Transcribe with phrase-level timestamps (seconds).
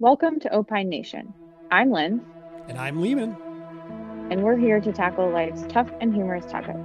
[0.00, 1.34] Welcome to Opine Nation.
[1.70, 2.24] I'm Lynn,
[2.68, 3.36] And I'm Leeman.
[4.30, 6.78] and we're here to tackle life's tough and humorous topics.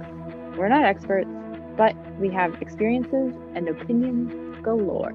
[0.56, 1.28] We're not experts,
[1.76, 5.14] but we have experiences and opinions galore.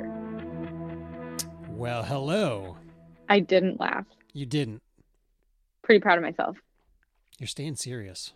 [1.69, 2.77] Well, hello.
[3.29, 4.05] I didn't laugh.
[4.33, 4.81] You didn't.
[5.83, 6.57] Pretty proud of myself.
[7.39, 8.33] You're staying serious.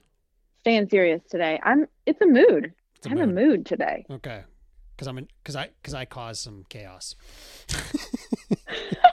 [0.62, 1.60] Staying serious today.
[1.64, 1.88] I'm.
[2.06, 2.74] It's a mood.
[2.98, 3.36] It's a I'm a mood.
[3.36, 4.06] mood today.
[4.10, 4.44] Okay.
[4.96, 7.16] Because I'm in, because I because I caused some chaos.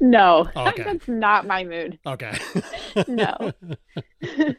[0.00, 0.82] No, Okay.
[0.84, 1.98] that's not my mood.
[2.06, 2.32] Okay.
[3.08, 3.52] No.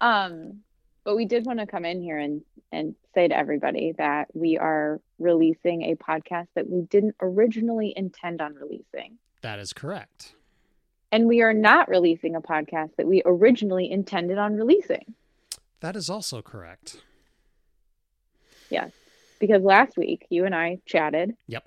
[0.00, 0.58] Um,
[1.04, 4.58] but we did want to come in here and and say to everybody that we
[4.58, 9.16] are releasing a podcast that we didn't originally intend on releasing.
[9.40, 10.34] that is correct.
[11.12, 15.14] And we are not releasing a podcast that we originally intended on releasing.
[15.80, 17.00] That is also correct.
[18.68, 18.90] Yes.
[19.38, 21.36] Because last week you and I chatted.
[21.46, 21.66] Yep.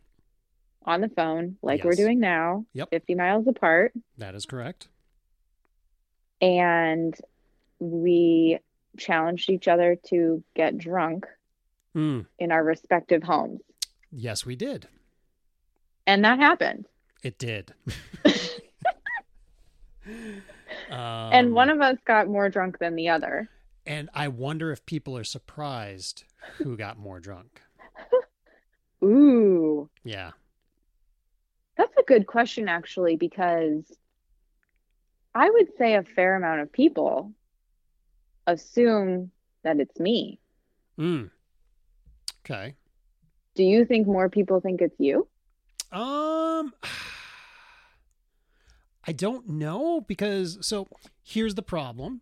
[0.90, 2.90] On the phone, like we're doing now, Yep.
[2.90, 3.94] 50 miles apart.
[4.18, 4.88] That is correct.
[6.42, 7.16] And
[7.80, 8.58] we
[8.98, 11.28] challenged each other to get drunk
[11.96, 13.62] Mm, in our respective homes.
[14.12, 14.88] yes, we did.
[16.08, 16.88] And that happened.
[17.24, 17.72] It did.
[18.26, 18.34] um,
[20.90, 23.48] and one of us got more drunk than the other.
[23.86, 26.24] and I wonder if people are surprised
[26.64, 27.62] who got more drunk.
[29.04, 30.32] Ooh, Yeah.
[31.80, 33.90] That's a good question, actually, because
[35.34, 37.32] I would say a fair amount of people
[38.46, 39.32] assume
[39.64, 40.42] that it's me.
[41.00, 41.30] Mm.
[42.44, 42.76] Okay.
[43.56, 45.26] Do you think more people think it's you?
[45.94, 46.74] Um,
[49.08, 50.86] I don't know because so
[51.24, 52.20] here's the problem.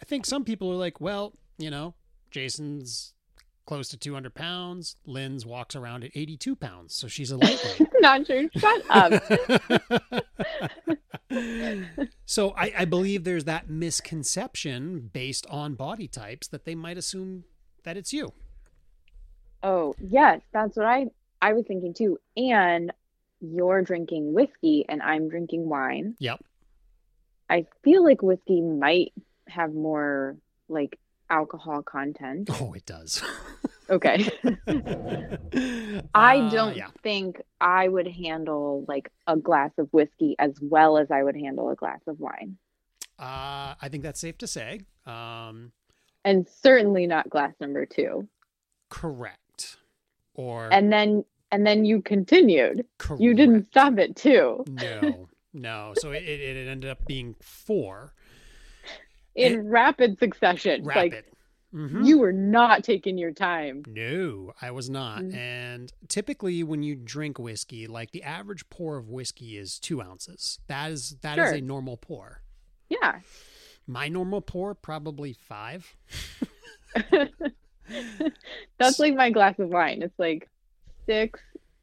[0.00, 1.94] I think some people are like, well, you know,
[2.30, 3.14] Jason's
[3.66, 4.96] close to 200 pounds.
[5.06, 7.88] Lynn's walks around at 82 pounds, so she's a lightweight.
[8.00, 8.48] Not true.
[8.56, 9.22] Shut up.
[12.26, 17.44] so I, I believe there's that misconception based on body types that they might assume
[17.84, 18.32] that it's you.
[19.62, 21.06] Oh, yes, that's what I
[21.40, 22.18] I was thinking too.
[22.36, 22.92] And
[23.40, 26.14] you're drinking whiskey and I'm drinking wine.
[26.18, 26.44] Yep.
[27.50, 29.12] I feel like whiskey might
[29.48, 30.36] have more
[30.68, 30.98] like
[31.32, 32.48] alcohol content.
[32.60, 33.22] Oh, it does.
[33.90, 34.30] Okay.
[36.14, 36.86] I Uh, don't yeah.
[37.02, 41.68] think I would handle like a glass of whiskey as well as I would handle
[41.68, 42.56] a glass of wine.
[43.18, 44.80] Uh, I think that's safe to say.
[45.04, 45.72] Um,
[46.24, 48.26] And certainly not glass number 2.
[48.88, 49.76] correct.
[50.34, 52.86] Or And then and then you continued.
[53.18, 54.64] You didn't stop it too.
[54.68, 55.92] No, no.
[55.98, 58.14] So it, it ended up being four.
[59.34, 60.84] In rapid succession.
[60.84, 61.24] Like Rapid.
[61.74, 62.06] Mhm.
[62.06, 63.82] you were not taking your time.
[63.86, 65.22] No, I was not.
[65.22, 65.34] Mm.
[65.34, 70.58] And typically, when you drink whiskey, like the average pour of whiskey is two ounces.
[70.66, 71.54] That is that is Sure.
[71.54, 72.42] a normal pour.
[72.90, 73.20] Yeah.
[73.86, 75.96] My normal pour probably five.
[78.78, 80.02] That's like my glass of wine.
[80.02, 80.48] It's like
[81.06, 81.40] six,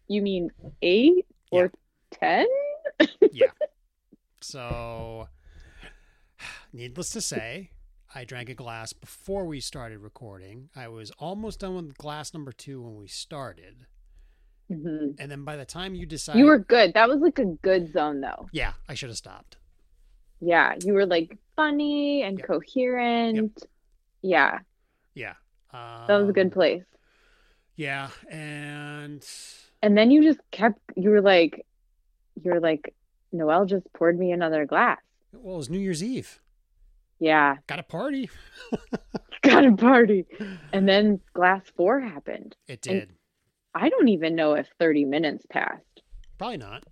[0.08, 1.72] you mean eight or
[2.12, 2.46] ten?
[3.31, 3.48] yeah.
[4.42, 5.28] So,
[6.74, 7.72] needless to say,
[8.13, 10.69] I drank a glass before we started recording.
[10.75, 13.85] I was almost done with glass number two when we started.
[14.72, 15.16] Mhm.
[15.19, 16.94] And then by the time you decided, You were good.
[16.94, 18.47] That was like a good zone though.
[18.52, 19.57] yeah, I should have stopped.
[20.41, 20.75] Yeah.
[20.84, 22.47] You were like funny and Yep.
[22.47, 23.63] coherent.
[24.22, 24.59] Yeah.
[25.16, 25.36] Yeah,
[25.74, 26.84] um, That was a good place.
[27.75, 29.25] Yeah, and
[29.81, 31.66] And then you just kept you were like
[32.41, 32.94] you were like,
[33.31, 35.00] Noel just poured me another glass.
[35.34, 36.40] well, it was New Year's Eve.
[37.19, 37.56] Yeah.
[37.68, 38.30] Got a party.
[39.41, 40.25] Got a party.
[40.74, 42.56] And then glass four happened.
[42.68, 43.09] It And- did.
[43.75, 45.84] I don't even know if 30 minutes passed.
[46.38, 46.84] Probably not.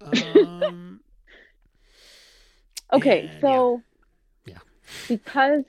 [0.02, 1.00] Um,
[2.92, 3.82] Okay, And, so
[4.46, 4.58] Yeah.
[5.08, 5.64] because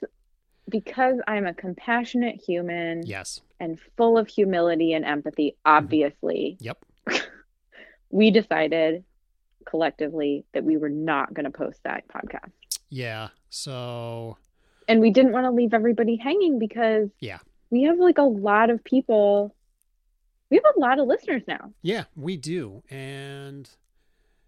[0.68, 3.40] because I'm a compassionate human yes.
[3.60, 6.78] and full of humility and empathy, obviously, Yep.
[8.10, 9.04] we decided
[9.64, 12.50] collectively that we were not going to post that podcast.
[12.90, 13.28] Yeah.
[13.50, 14.36] So
[14.88, 17.38] And we didn't want to leave everybody hanging because Yeah.
[17.70, 19.54] we have like a lot of people
[20.48, 21.72] we have a lot of listeners now.
[21.82, 23.68] yeah, we do, and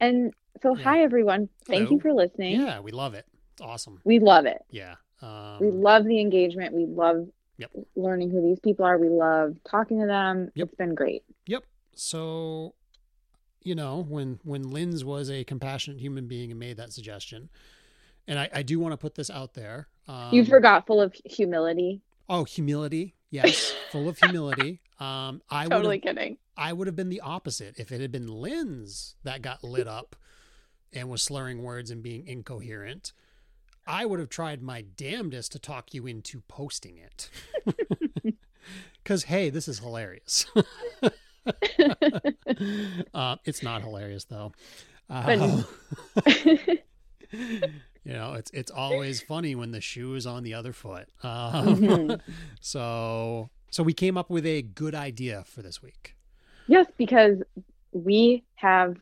[0.00, 0.84] And so Yeah.
[0.84, 1.48] hi everyone.
[1.66, 2.60] Thank you for listening.
[2.60, 3.26] yeah, we love it.
[3.54, 4.00] It's awesome.
[4.04, 4.62] We love it.
[4.70, 4.94] Yeah.
[5.20, 6.72] Um, we love the engagement.
[6.72, 7.72] We love Yep.
[7.96, 8.96] learning who these people are.
[8.96, 10.52] We love talking to them.
[10.54, 10.68] Yep.
[10.68, 11.24] It's been great.
[11.46, 11.64] Yep.
[11.96, 12.74] So,
[13.64, 17.48] you know, when when Lynn's was a compassionate human being and made that suggestion,
[18.28, 19.88] and I, I do want to put this out there.
[20.06, 22.02] Um, you forgot full of humility.
[22.28, 23.16] Oh, humility.
[23.30, 24.80] Yes, full of humility.
[25.00, 26.38] Um, I Totally kidding.
[26.56, 30.14] I would have been the opposite if it had been Lynn's that got lit up
[30.92, 33.12] and was slurring words and being incoherent.
[33.86, 37.30] I would have tried my damnedest to talk you into posting it.
[39.02, 40.44] Because, hey, this is hilarious.
[43.14, 44.52] uh, it's not hilarious, though.
[45.08, 45.62] Uh,
[48.08, 51.08] you know, it's it's always funny when the shoe is on the other foot.
[51.22, 52.20] Um, Mhm.
[52.60, 56.16] So, so we came up with a good idea for this week.
[56.66, 57.38] Yes, because
[57.92, 58.96] we have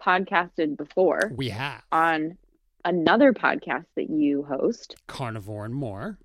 [0.00, 2.36] podcasted before We have on
[2.84, 6.18] another podcast that you host, carnivore and more.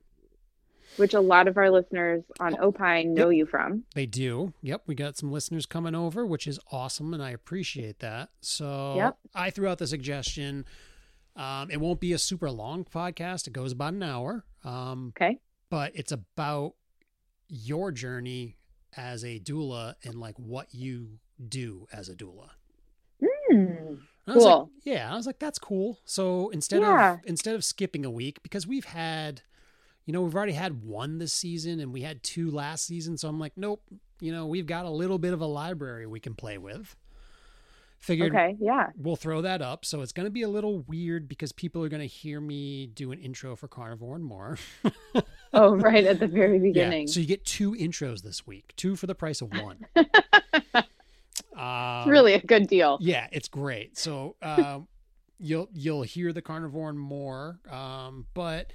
[0.96, 3.84] which a lot of our listeners on Opine know you from.
[3.94, 4.54] They do.
[4.64, 4.84] Yep.
[4.88, 7.14] We got some listeners coming over, which is awesome.
[7.14, 8.30] And I appreciate that.
[8.42, 9.18] So Yep.
[9.36, 10.66] I threw out the suggestion.
[11.38, 13.48] Um, it won't be a super long podcast.
[13.48, 14.44] It goes about an hour.
[14.64, 15.40] Um, Okay.
[15.70, 16.74] but it's about
[17.48, 18.58] your journey
[18.96, 22.50] as a doula and like what you do as a doula.
[24.30, 24.72] I was like, Cool.
[24.84, 26.00] yeah, I was like, that's cool.
[26.04, 27.14] So instead Yeah.
[27.14, 29.42] of instead of skipping a week, because we've had,
[30.06, 33.18] you know, we've already had one this season and we had two last season.
[33.18, 33.82] So I'm like, nope,
[34.20, 36.96] you know, we've got a little bit of a library we can play with.
[38.00, 38.56] Figured Okay.
[38.60, 38.92] Yeah.
[38.96, 39.84] we'll throw that up.
[39.84, 42.88] So it's going to be a little weird because people are going to hear me
[42.88, 44.58] do an intro for Carnivore and more.
[45.54, 46.64] Oh, right at the very Yeah.
[46.64, 47.08] beginning.
[47.08, 49.86] So you get two intros this week, two for the price of one.
[49.96, 50.04] uh,
[52.04, 52.98] it's really a good deal.
[53.02, 53.98] Yeah, it's great.
[53.98, 54.88] So um,
[55.40, 58.72] you'll you'll hear the carnivore and more, um, but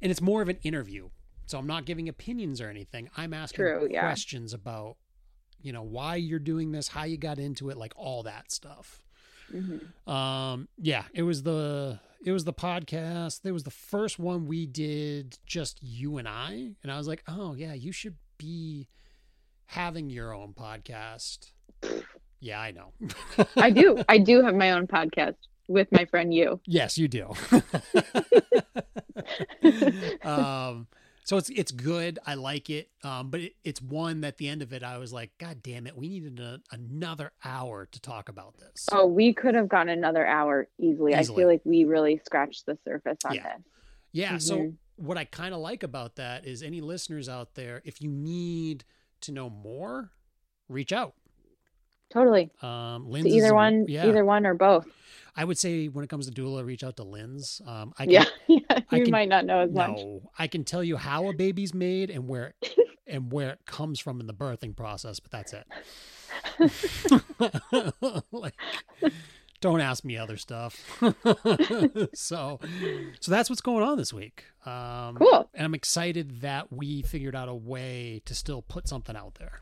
[0.00, 1.10] and it's more of an interview.
[1.46, 3.08] So I'm not giving opinions or anything.
[3.16, 4.00] I'm asking True, yeah.
[4.00, 4.96] questions about
[5.66, 9.02] you know why you're doing this, how you got into it, like all that stuff.
[9.52, 10.08] Mhm.
[10.08, 13.40] Um, yeah, it was the it was the podcast.
[13.44, 17.24] It was the first one we did just you and I, and I was like,
[17.26, 18.86] oh yeah, you should be
[19.66, 21.50] having your own podcast.
[22.38, 22.92] Yeah, I know.
[23.56, 24.04] I do.
[24.08, 25.34] I do have my own podcast
[25.66, 26.60] with my friend you.
[26.64, 27.34] Yes, you do.
[30.22, 30.86] um,
[31.26, 32.20] so it's it's good.
[32.24, 32.88] I like it.
[33.02, 35.60] Um, but it, it's one that at the end of it, I was like, God
[35.60, 38.86] damn it, we needed a, another hour to talk about this.
[38.92, 41.16] Oh, we could have gone another hour easily.
[41.16, 43.42] I feel like we really scratched the surface on Yeah.
[43.42, 43.64] this.
[44.12, 44.38] Yeah.
[44.38, 44.74] So Mhm.
[44.94, 48.84] what I kind of like about that is any listeners out there, if you need
[49.22, 50.12] to know more,
[50.68, 51.14] reach out.
[52.10, 52.52] Totally.
[52.62, 54.06] Um, To Lynn's is either one, yeah.
[54.06, 54.86] either one or both.
[55.36, 57.60] I would say when it comes to doula, reach out to Lynn's.
[57.66, 58.24] Um, I can, Yeah.
[58.48, 58.58] yeah.
[58.90, 59.90] I You can- might not know as much.
[59.98, 62.54] No, I can tell you how a baby's made and where
[63.06, 65.66] and where it comes from in the birthing process, but that's it.
[68.32, 68.54] like,
[69.60, 70.76] don't ask me other stuff.
[72.14, 72.60] so,
[73.20, 74.44] so that's what's going on this week.
[74.64, 75.48] Um, Cool.
[75.54, 79.60] And I'm excited that we figured out a way to still put something out there.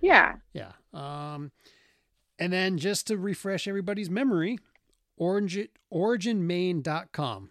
[0.00, 0.34] Yeah.
[0.52, 0.72] Yeah.
[0.92, 1.50] Um,
[2.38, 4.58] and then just to refresh everybody's memory,
[5.22, 7.50] origin, originmaine.com.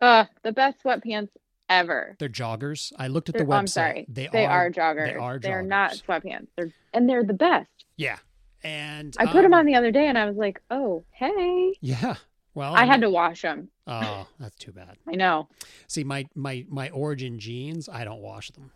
[0.00, 1.28] Uh, the best sweatpants
[1.68, 2.16] ever.
[2.18, 2.92] They're joggers.
[2.98, 3.58] I looked at the They're- website.
[3.58, 4.06] I'm sorry.
[4.08, 5.12] They, They are, are joggers.
[5.12, 6.48] They are They're not sweatpants.
[6.56, 7.68] They're and they're the best.
[7.96, 8.18] Yeah.
[8.62, 11.74] And I put them um, on the other day and I was like, "Oh, hey."
[11.82, 12.16] Yeah.
[12.54, 13.68] Well, I had to wash them.
[13.86, 14.96] Oh, that's too bad.
[15.08, 15.48] I know.
[15.86, 18.70] See, my my my origin jeans, I don't wash them.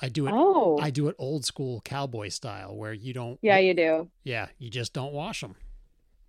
[0.00, 0.32] I do it.
[0.34, 0.78] Oh.
[0.80, 3.38] I do it old school cowboy style, where you don't.
[3.42, 4.10] yeah, you do.
[4.22, 5.56] Yeah, you just don't wash them.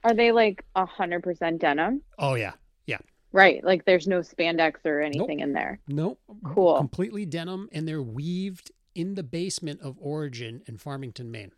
[0.03, 2.01] Are they like a hundred percent denim?
[2.17, 2.53] Oh yeah.
[2.86, 2.98] Yeah.
[3.31, 3.63] Right.
[3.63, 5.79] Like there's no spandex or anything in there.
[5.88, 6.20] Nope.
[6.43, 6.77] Cool.
[6.77, 11.51] Completely denim, and they're weaved in the basement of Origin in Farmington, Maine.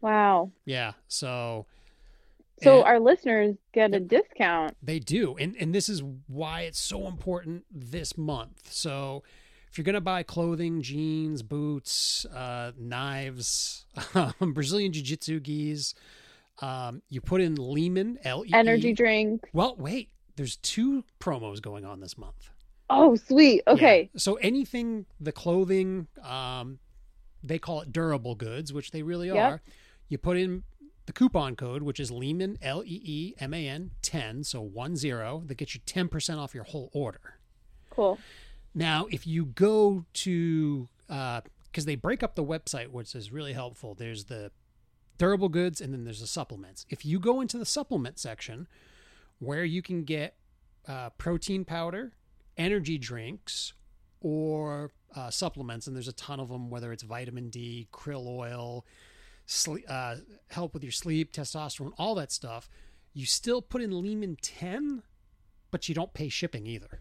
[0.00, 0.50] Wow.
[0.64, 0.92] Yeah.
[1.08, 1.66] So.
[2.62, 4.76] So and- our listeners get a discount.
[4.82, 5.36] They do.
[5.36, 8.72] And and this is why it's so important this month.
[8.72, 9.24] So
[9.70, 13.86] if you're going to buy clothing, jeans, boots, uh, knives,
[14.40, 15.94] Brazilian Jiu Jitsu gis,
[16.62, 18.54] um, you put in Leeman, L E E.
[18.54, 19.48] Energy drink.
[19.52, 22.48] Well, wait, there's two promos going on this month.
[22.88, 23.62] Oh, sweet.
[23.66, 24.10] Okay.
[24.12, 24.18] Yeah.
[24.18, 26.78] So anything, the clothing, um,
[27.42, 29.36] they call it durable goods, which they really Yep.
[29.36, 29.62] are.
[30.08, 30.62] You put in
[31.06, 34.94] the coupon code, which is Leeman, L E E M A N 10, so 1
[34.96, 37.38] 0, that gets you 10% off your whole order.
[37.90, 38.18] Cool.
[38.74, 43.94] Now, if you go to, because they break up the website, which is really helpful,
[43.94, 44.50] there's the
[45.22, 46.84] durable goods and then there's the supplements.
[46.90, 48.66] If you go into the supplement section
[49.38, 50.34] where you can get
[50.88, 52.10] uh, protein powder,
[52.56, 53.72] energy drinks,
[54.20, 58.84] or uh, supplements, and there's a ton of them, whether it's vitamin D, krill oil,
[59.46, 60.16] sleep, uh,
[60.50, 62.68] help with your sleep, testosterone, all that stuff,
[63.14, 65.04] you still put in Leeman 10,
[65.70, 67.00] but you don't pay shipping either.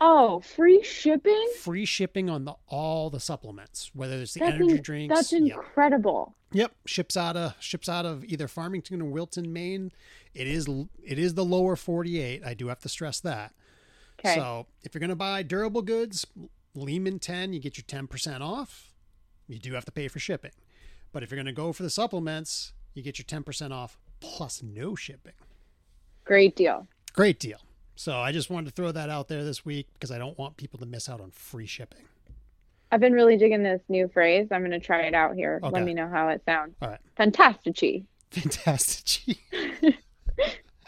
[0.00, 1.50] Oh, free shipping?
[1.60, 5.14] Free shipping on the all the supplements, whether it's the That's energy in- drinks.
[5.14, 5.42] That's yep.
[5.42, 6.34] incredible.
[6.52, 9.92] Yep, ships out of ships out of either Farmington or Wilton, Maine.
[10.34, 10.68] It is
[11.02, 12.42] it is the lower 48.
[12.44, 13.52] I do have to stress that.
[14.20, 14.34] Okay.
[14.34, 16.26] So, if you're going to buy durable goods,
[16.76, 18.92] Leeman 10, you get your 10% off.
[19.46, 20.50] You do have to pay for shipping.
[21.12, 24.60] But if you're going to go for the supplements, you get your 10% off plus
[24.62, 25.34] no shipping.
[26.24, 26.86] Great deal.
[27.12, 27.58] Great deal.
[27.98, 30.56] So, I just wanted to throw that out there this week because I don't want
[30.56, 32.04] people to miss out on free shipping.
[32.92, 34.48] I've been really digging this new phrase.
[34.50, 35.60] I'm going to try it out here.
[35.62, 35.72] Okay.
[35.72, 36.74] Let me know how it sounds.
[36.80, 37.00] All right.
[37.18, 38.04] Fantastici.
[38.30, 39.38] Fantastic.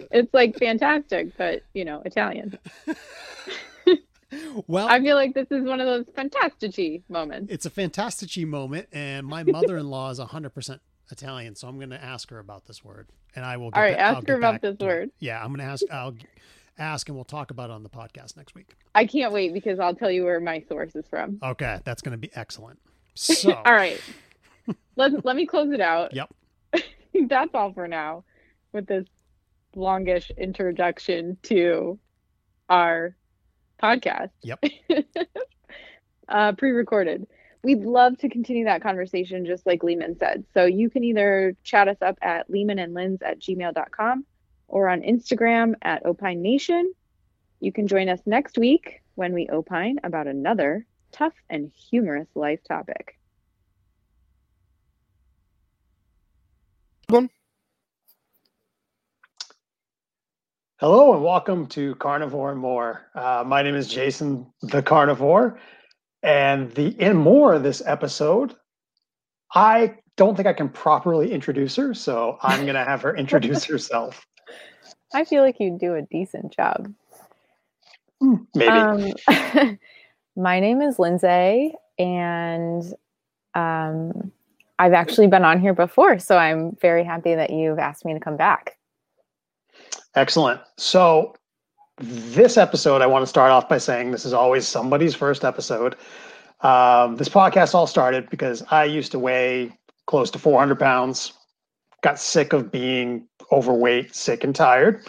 [0.10, 2.58] It's like fantastic, but you know, Italian.
[4.66, 7.52] well, I feel like this is one of those fantastici moments.
[7.52, 12.30] it's a fantastici moment, and my mother-in-law is 100% Italian, so I'm going to ask
[12.30, 13.70] her about this word, and I will.
[13.70, 15.10] Get All right, ba- ask her about this word.
[15.18, 15.84] Yeah, I'm going to ask.
[15.90, 16.14] I'll
[16.80, 18.74] ask, and we'll talk about it on the podcast next week.
[18.94, 21.38] I can't wait because I'll tell you where my source is from.
[21.42, 22.78] Okay, that's going to be excellent.
[23.14, 24.00] So, All right.
[24.96, 26.14] Let let me close it out.
[26.14, 26.30] Yep.
[27.28, 28.24] That's all for now
[28.72, 29.04] with this
[29.74, 31.98] longish introduction to
[32.68, 33.16] our
[33.82, 34.30] podcast.
[34.42, 34.64] Yep.
[36.28, 37.26] uh, pre-recorded.
[37.62, 40.44] We'd love to continue that conversation just like Leeman said.
[40.54, 44.24] So you can either chat us up at Leeman and lehmanandlins at gmail.com
[44.70, 46.92] or on Instagram at Opine Nation.
[47.58, 52.60] You can join us next week when we opine about another tough and humorous life
[52.66, 53.18] topic.
[60.78, 63.10] Hello and welcome to Carnivore and More.
[63.14, 65.58] Uh, my name is Jason the Carnivore,
[66.22, 68.54] and the in more this episode,
[69.52, 74.24] I don't think I can properly introduce her, so I'm gonna have her introduce herself.
[75.12, 76.92] I feel like you do a decent job.
[78.54, 78.68] Maybe.
[78.68, 79.12] Um,
[80.36, 82.84] my name is Lindsay, and
[83.54, 84.30] um,
[84.78, 88.20] I've actually been on here before, so I'm very happy that you've asked me to
[88.20, 88.76] come back.
[90.14, 90.60] Excellent.
[90.76, 91.34] So,
[91.98, 95.96] this episode, I want to start off by saying this is always somebody's first episode.
[96.62, 99.72] Um, this podcast all started because I used to weigh
[100.06, 101.32] close to 400 pounds,
[102.02, 105.06] got sick of being overweight, sick and tired.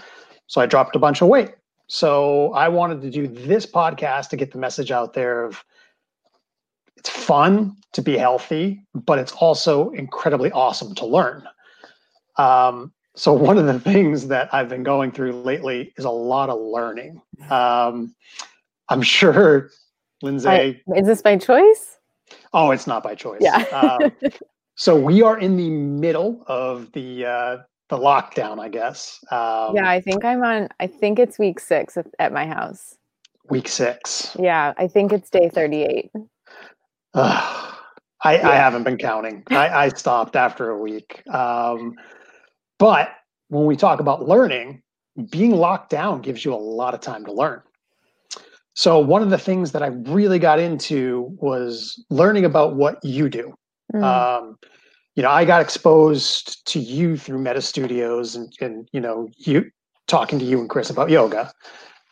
[0.47, 1.51] So, I dropped a bunch of weight.
[1.87, 5.63] So, I wanted to do this podcast to get the message out there of
[6.97, 11.47] it's fun to be healthy, but it's also incredibly awesome to learn.
[12.37, 16.49] Um, so one of the things that I've been going through lately is a lot
[16.49, 17.21] of learning.
[17.49, 18.15] Um,
[18.89, 19.71] I'm sure,
[20.21, 20.47] Lindsay.
[20.47, 21.97] I- is this by choice?
[22.53, 23.41] oh, it's not by choice.
[23.41, 23.57] Yeah.
[23.71, 24.11] Um,
[24.81, 27.57] so we are in the middle of the uh,
[27.89, 29.23] the lockdown, I guess.
[29.29, 30.69] Um, yeah, I think I'm on.
[30.79, 32.95] I think it's week six at, at my house.
[33.47, 34.35] Week six.
[34.39, 36.09] Yeah, I think it's day 38.
[37.13, 37.75] Ugh.
[38.23, 39.43] I, I haven't been counting.
[39.51, 41.21] I, I stopped after a week.
[41.31, 41.93] Um,
[42.79, 43.09] but
[43.49, 44.81] when we talk about learning,
[45.29, 47.61] being locked down gives you a lot of time to learn.
[48.73, 53.29] So one of the things that I really got into was learning about what you
[53.29, 53.53] do.
[53.93, 54.03] Mm.
[54.03, 54.57] Um,
[55.15, 59.69] you know, I got exposed to you through Meta Studios and, and you know, you
[60.07, 61.51] talking to you and Chris about yoga.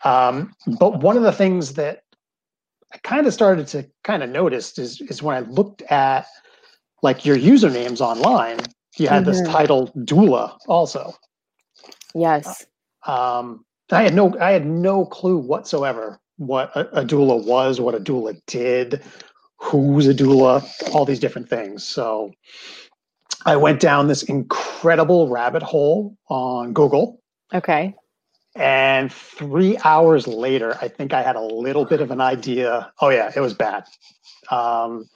[0.04, 2.04] Um, but one of the things that
[2.94, 6.26] I kind of started to kind of notice is is when I looked at
[7.02, 8.60] like your usernames online,
[8.98, 9.52] you had this Mhm.
[9.52, 11.14] title doula also.
[12.16, 12.66] yes.
[13.06, 17.96] Um, I had no I had no clue whatsoever what a, a doula was, what
[17.96, 19.02] a doula did,
[19.60, 21.84] who's a doula, all these different things.
[21.84, 22.32] So
[23.46, 27.22] I went down this incredible rabbit hole on Google.
[27.54, 27.96] Okay.
[28.56, 32.92] And three hours later, I think I had a little bit of an idea.
[33.00, 33.86] Oh, yeah, it was bad.
[34.50, 35.08] Um,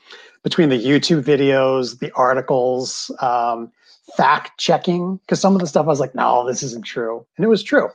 [0.44, 3.72] between the YouTube videos, the articles, um,
[4.16, 7.26] fact checking, because some of the stuff I was like, no, this isn't true.
[7.38, 7.90] And it was true.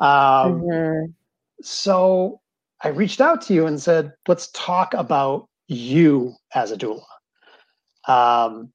[0.00, 1.12] Um, Mhm.
[1.60, 2.40] so
[2.82, 7.04] I reached out to you and said, let's talk about you as a doula.
[8.08, 8.72] Um,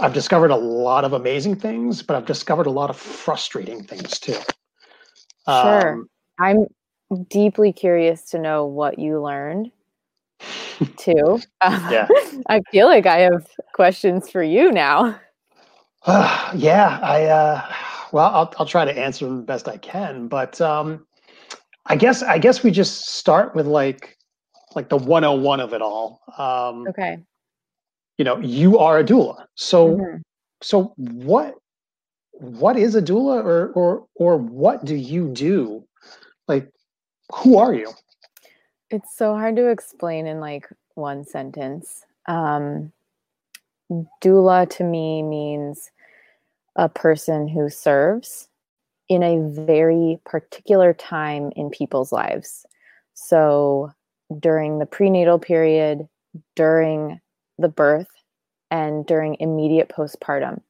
[0.00, 4.18] I've discovered a lot of amazing things, but I've discovered a lot of frustrating things
[4.18, 4.36] too.
[5.48, 5.92] Sure.
[5.92, 6.08] Um,
[6.38, 6.66] I'm
[7.28, 9.70] deeply curious to know what you learned
[10.96, 11.40] too.
[11.62, 12.08] Yeah.
[12.48, 15.18] I feel like I have questions for you now.
[16.54, 17.72] yeah, I uh,
[18.12, 21.06] well, I'll I'll try to answer them the best I can, but um,
[21.86, 24.15] I guess I guess we just start with like
[24.76, 26.20] like the 101 of it all.
[26.38, 27.18] Um, Okay.
[28.18, 29.46] you know, you are a doula.
[29.56, 30.22] So Mhm.
[30.62, 31.54] so what
[32.32, 35.84] what is a doula or or or what do you do?
[36.46, 36.70] Like
[37.34, 37.92] who are you?
[38.90, 42.04] It's so hard to explain in like one sentence.
[42.26, 42.92] Um,
[44.22, 45.90] doula to me means
[46.76, 48.48] a person who serves
[49.08, 52.66] in a very particular time in people's lives.
[53.14, 53.92] So
[54.40, 56.08] during the prenatal period,
[56.54, 57.20] during
[57.58, 58.08] the birth,
[58.70, 60.60] and during immediate postpartum.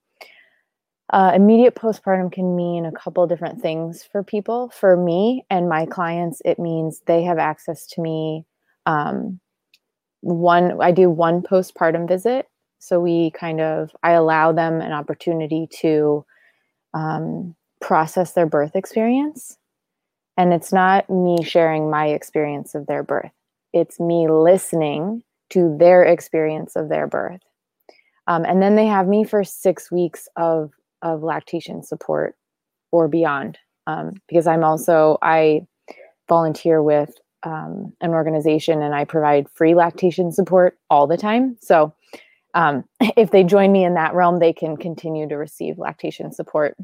[1.12, 4.70] Uh, immediate postpartum can mean a couple different things for people.
[4.70, 8.44] For me and my clients, it means they have access to me.
[8.86, 9.40] Um,
[10.20, 12.46] one, I do one postpartum visit.
[12.78, 16.24] So we kind of, I allow them an opportunity to
[16.92, 19.58] um, process their birth experience.
[20.36, 23.30] And it's not me sharing my experience of their birth,
[23.76, 27.42] it's me listening to their experience of their birth.
[28.26, 32.36] Um, and then they have me for six weeks of, of lactation support
[32.90, 33.58] or beyond.
[33.86, 35.66] Um, because I'm also, I
[36.28, 41.56] volunteer with um, an organization and I provide free lactation support all the time.
[41.60, 41.94] So
[42.54, 42.84] um,
[43.16, 46.76] if they join me in that realm, they can continue to receive lactation support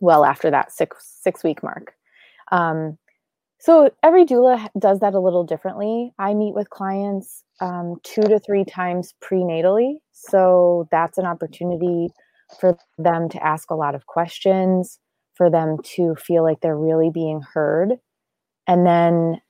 [0.00, 1.94] well after that six six week mark.
[2.52, 2.98] Um,
[3.58, 6.12] so every doula does that a little differently.
[6.18, 12.08] I meet with clients um, two to three times prenatally, so that's an opportunity
[12.60, 14.98] for them to ask a lot of questions,
[15.34, 17.94] for them to feel like they're really being heard,
[18.66, 19.40] and then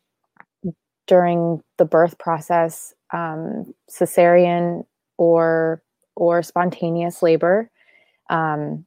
[1.07, 4.85] during the birth process, um, cesarean
[5.17, 5.83] or
[6.17, 7.71] or spontaneous labor.
[8.31, 8.85] Um,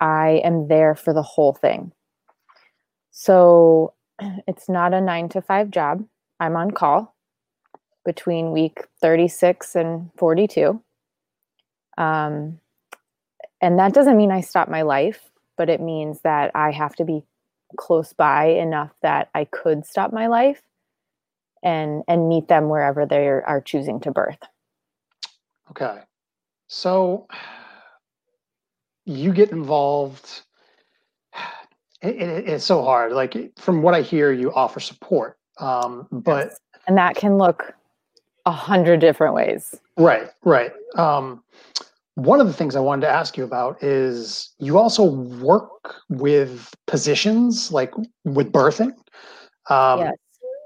[0.00, 1.92] I am there for the whole thing.
[3.12, 3.94] So
[4.46, 6.04] it's not a nine to five job.
[6.40, 7.14] I'm on call
[8.04, 10.82] between week 36 and 42.
[11.98, 12.58] Um,
[13.60, 15.20] and that doesn't mean I stop my life,
[15.56, 17.24] but it means that I have to be
[17.76, 20.62] close by enough that I could stop my life
[21.62, 24.38] and and meet them wherever they are choosing to birth.
[25.70, 26.00] Okay.
[26.66, 27.28] So
[29.04, 30.42] you get involved
[32.02, 33.12] it, it, it's so hard.
[33.12, 36.60] Like from what i hear you offer support um, but yes.
[36.86, 37.74] and that can look
[38.46, 39.74] a hundred different ways.
[39.96, 40.72] Right right.
[40.96, 41.42] Um,
[42.14, 46.74] one of the things i wanted to ask you about is you also work with
[46.86, 47.92] positions like
[48.24, 48.92] with birthing.
[49.70, 50.14] Um, yes.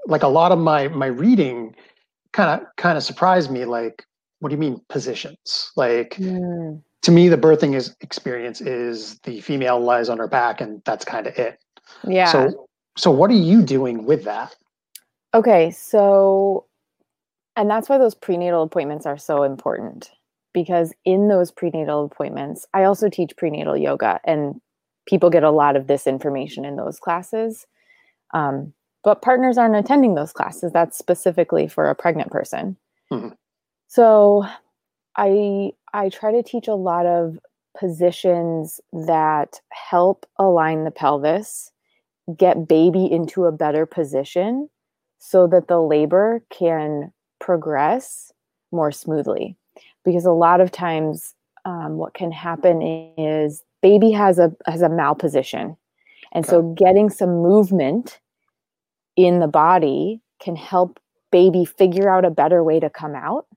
[0.07, 1.75] like a lot of my my reading
[2.33, 4.05] kind of kind of surprised me like
[4.39, 5.71] what do you mean positions?
[5.75, 10.61] Like mm to me, the birthing is experience is the female lies on her back,
[10.61, 11.59] and that's kind of it.
[12.07, 12.31] Yeah.
[12.31, 14.55] So, so what are you doing with that?
[15.33, 16.65] Okay, so,
[17.55, 20.11] and that's why those prenatal appointments are so important
[20.53, 24.59] because in those prenatal appointments, I also teach prenatal yoga, and
[25.07, 27.67] people get a lot of this information in those classes.
[28.33, 30.73] Um, but partners aren't attending those classes.
[30.73, 32.75] That's specifically for a pregnant person.
[33.13, 33.29] Mm-hmm.
[33.87, 34.45] So
[35.17, 37.39] I I try to teach a lot of
[37.77, 41.71] positions that help align the pelvis,
[42.35, 44.69] get baby into a better position
[45.19, 48.31] so that the labor can progress
[48.71, 49.55] more smoothly.
[50.03, 51.33] Because a lot of times,
[51.65, 52.81] um, what can happen
[53.17, 55.75] is baby has a has a malposition,
[56.31, 56.49] and okay.
[56.49, 58.19] so getting some movement
[59.15, 60.99] in the body can help
[61.31, 63.47] baby figure out a better way to come out.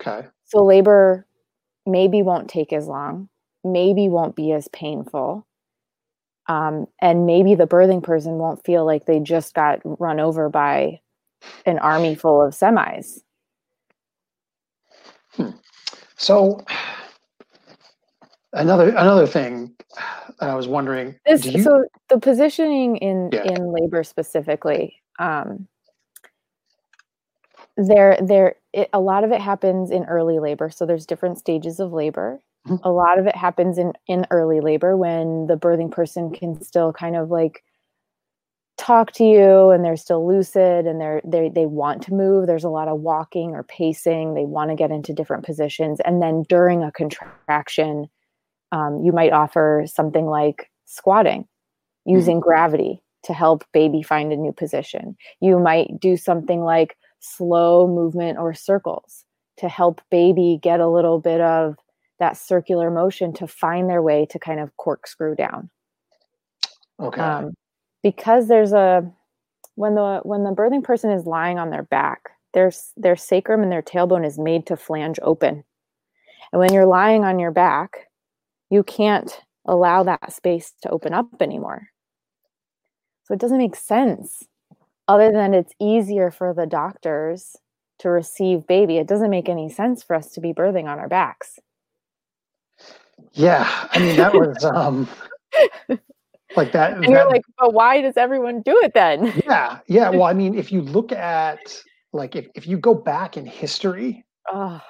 [0.00, 0.26] Okay.
[0.50, 1.26] So labor
[1.86, 3.28] maybe won't take as long,
[3.64, 5.46] maybe won't be as painful.
[6.48, 11.00] Um, and maybe the birthing person won't feel like they just got run over by
[11.64, 13.20] an army full of semis.
[15.34, 15.50] Hmm.
[16.16, 16.64] So
[18.52, 19.72] another another thing
[20.40, 21.14] that I was wondering.
[21.24, 21.62] This, you...
[21.62, 23.44] So the positioning in yeah.
[23.44, 25.68] in labor specifically, um,
[27.86, 30.70] there there it, a lot of it happens in early labor.
[30.70, 32.40] So there's different stages of labor.
[32.68, 32.86] Mm-hmm.
[32.86, 36.92] a lot of it happens in in early labor when the birthing person can still
[36.92, 37.64] kind of like
[38.76, 42.46] talk to you and they're still lucid and they're they they want to move.
[42.46, 44.34] There's a lot of walking or pacing.
[44.34, 46.00] They want to get into different positions.
[46.04, 48.10] And then during a contraction
[48.72, 51.46] um, you might offer something like squatting
[52.04, 52.48] using mm-hmm.
[52.48, 55.16] gravity to help baby find a new position.
[55.40, 59.24] You might do something like slow movement or circles
[59.58, 61.76] to help baby get a little bit of
[62.18, 65.70] that circular motion to find their way to kind of corkscrew down.
[66.98, 67.20] Okay.
[67.20, 67.54] Um,
[68.02, 69.10] because there's a
[69.74, 73.72] when the when the birthing person is lying on their back, their their sacrum and
[73.72, 75.64] their tailbone is made to flange open.
[76.52, 78.08] And when you're lying on your back,
[78.70, 81.88] you can't allow that space to open up anymore.
[83.24, 84.44] So it doesn't make sense
[85.10, 87.56] other than it's easier for the doctors
[87.98, 91.08] to receive baby, it doesn't make any sense for us to be birthing on our
[91.08, 91.58] backs.
[93.32, 95.08] Yeah, I mean that was um
[96.56, 96.92] like that.
[96.92, 99.32] And you're like, but why does everyone do it then?
[99.46, 100.10] Yeah, yeah.
[100.10, 104.24] Well, I mean, if you look at like if, if you go back in history
[104.52, 104.80] Oh,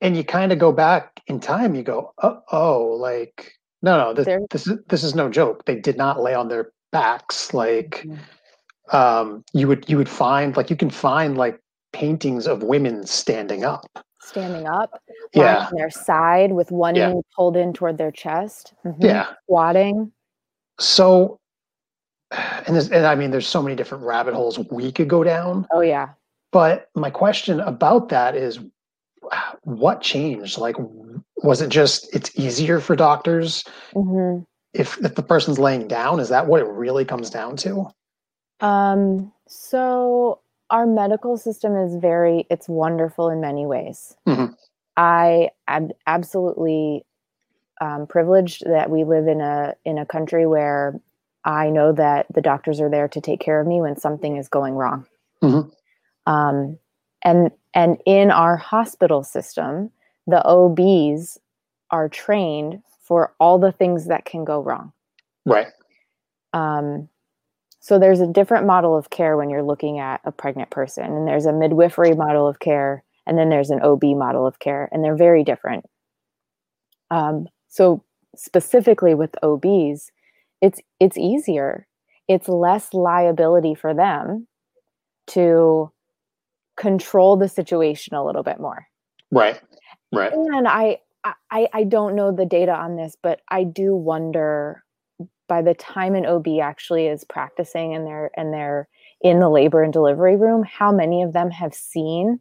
[0.00, 3.52] and you kind of go back in time, you go, oh, oh like
[3.82, 5.66] no, no, this this is this is no joke.
[5.66, 7.52] They did not lay on their backs.
[7.52, 8.18] Like Mhm.
[8.92, 11.58] Um, you would you would find like you can find like
[11.92, 13.86] paintings of women standing up.
[14.20, 15.00] standing up,
[15.34, 17.12] Yeah, on their side with one Yeah.
[17.12, 18.72] knee pulled in toward their chest.
[18.84, 18.96] Mhm.
[19.04, 19.26] yeah.
[19.44, 20.12] Squatting.
[20.80, 21.38] So,
[22.30, 25.66] and there's, and I mean, there's so many different rabbit holes we could go down.
[25.72, 26.10] Oh yeah.
[26.52, 28.60] But my question about that is,
[29.62, 30.58] what changed?
[30.58, 30.76] Like,
[31.42, 34.40] was it just it's easier for doctors hmm
[34.72, 36.18] if if the person's laying down?
[36.18, 37.86] Is that what it really comes down to?
[38.60, 40.40] Um, so
[40.70, 44.16] our medical system is very it's wonderful in many ways.
[44.26, 44.56] Mhm.
[44.96, 47.04] I am absolutely
[47.80, 51.00] um, privileged that we live in a in a country where
[51.44, 54.48] I know that the doctors are there to take care of me when something is
[54.48, 55.06] going wrong.
[55.42, 55.70] Mhm.
[56.26, 56.78] Um,
[57.22, 59.90] and and in our hospital system,
[60.26, 61.38] the OBs
[61.90, 64.92] are trained for all the things that can go wrong.
[65.44, 65.66] Right.
[66.52, 67.08] Um,
[67.84, 71.28] so there's a different model of care when you're looking at a pregnant person, and
[71.28, 75.04] there's a midwifery model of care, and then there's an OB model of care, and
[75.04, 75.84] they're very different.
[77.10, 78.02] Um, so
[78.34, 80.10] specifically with OBs,
[80.62, 81.86] it's it's easier.
[82.26, 84.48] It's less liability for them
[85.26, 85.92] to
[86.78, 88.86] control the situation a little bit more
[89.30, 89.60] Right.
[90.10, 90.32] Right.
[90.32, 91.00] and I,
[91.50, 94.83] I i don't know the data on this but i do wonder
[95.48, 98.88] by the time an ob actually is practicing and they're and they're
[99.20, 102.40] in the labor and delivery room how many of them have seen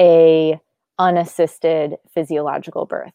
[0.00, 0.58] a
[0.98, 3.12] unassisted physiological birth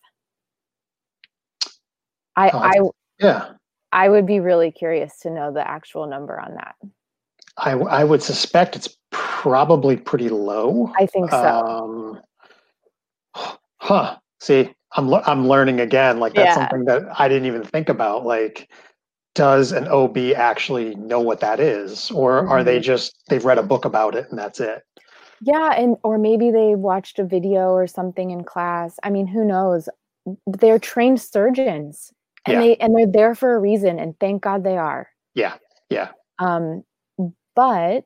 [2.36, 2.80] i Oh, i
[3.24, 3.52] Yeah.
[3.92, 6.76] i would be really curious to know the actual number on that
[7.58, 10.92] I I would suspect it's probably pretty low.
[10.98, 12.22] i think so Um,
[13.80, 14.18] huh.
[14.40, 16.20] See, I'm I'm learning again.
[16.20, 16.70] Like that's Yeah.
[16.70, 18.26] something that I didn't even think about.
[18.26, 18.70] Like,
[19.36, 23.64] does an OB actually know what that is, or are they just they've read a
[23.64, 24.84] book about it and that's it?
[25.42, 29.00] Yeah, and or maybe they watched a video or something in class.
[29.04, 29.88] I mean, who knows?
[30.46, 32.12] They're trained surgeons,
[32.46, 32.60] and Yeah.
[32.60, 35.10] they and they're there for a reason, and thank God they are.
[35.36, 35.56] Yeah,
[35.90, 36.10] yeah.
[36.40, 36.84] Um,
[37.56, 38.06] but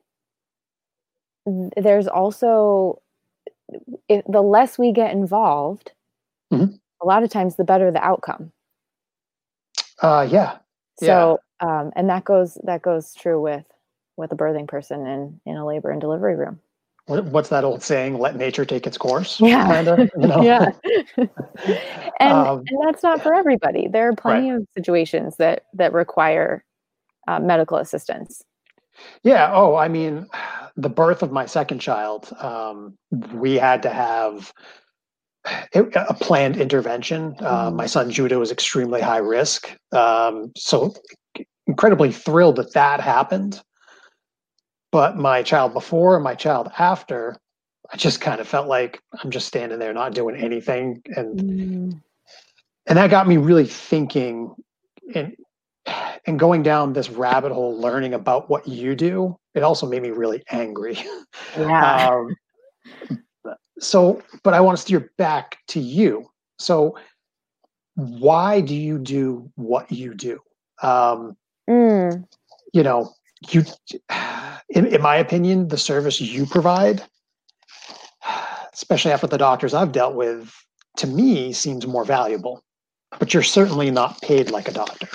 [1.76, 3.00] there's also
[4.08, 5.92] if, the less we get involved,
[6.52, 6.78] Mhm.
[7.02, 8.52] a lot of times the better the outcome.
[10.00, 10.58] Uh, yeah,
[11.00, 11.06] Yeah.
[11.06, 13.66] So, um, and that goes that goes true with
[14.16, 16.60] with a birthing person in in a labor and delivery room.
[17.06, 18.18] What- what's that old saying?
[18.18, 19.38] Let nature take its course.
[19.40, 19.66] Yeah.
[19.66, 19.98] kind of.
[20.18, 20.42] You know?
[20.42, 20.70] yeah
[22.20, 26.64] and Um, and that's not for everybody there are plenty of situations that that require
[27.28, 28.42] uh, medical assistance
[29.22, 29.50] Yeah.
[29.52, 30.26] Oh, I mean,
[30.76, 32.96] the birth of my second child, um,
[33.32, 34.52] we had to have
[35.72, 37.36] it- a planned intervention.
[37.40, 37.76] Uh, Mhm.
[37.76, 40.94] my son Judah was extremely high risk, um, so
[41.66, 43.62] incredibly thrilled that that happened.
[44.92, 47.36] But my child before and my child after,
[47.92, 52.00] I just kind of felt like I'm just standing there not doing anything, and
[52.86, 54.54] and that got me really thinking
[55.14, 55.36] and
[56.26, 60.10] and going down this rabbit hole learning about what you do it also made me
[60.10, 60.96] really angry
[61.58, 62.34] yeah um,
[63.78, 66.28] so but i want to steer back to you.
[66.58, 66.96] So
[67.96, 70.40] why do you do what you do?
[70.82, 71.36] Um,
[71.68, 72.26] Mm,
[72.74, 73.14] you know
[73.48, 73.64] you
[74.68, 77.02] in, in my opinion the service you provide
[78.74, 80.54] especially after the doctors i've dealt with
[80.98, 82.62] to me seems more valuable
[83.18, 85.08] but you're certainly not paid like a doctor.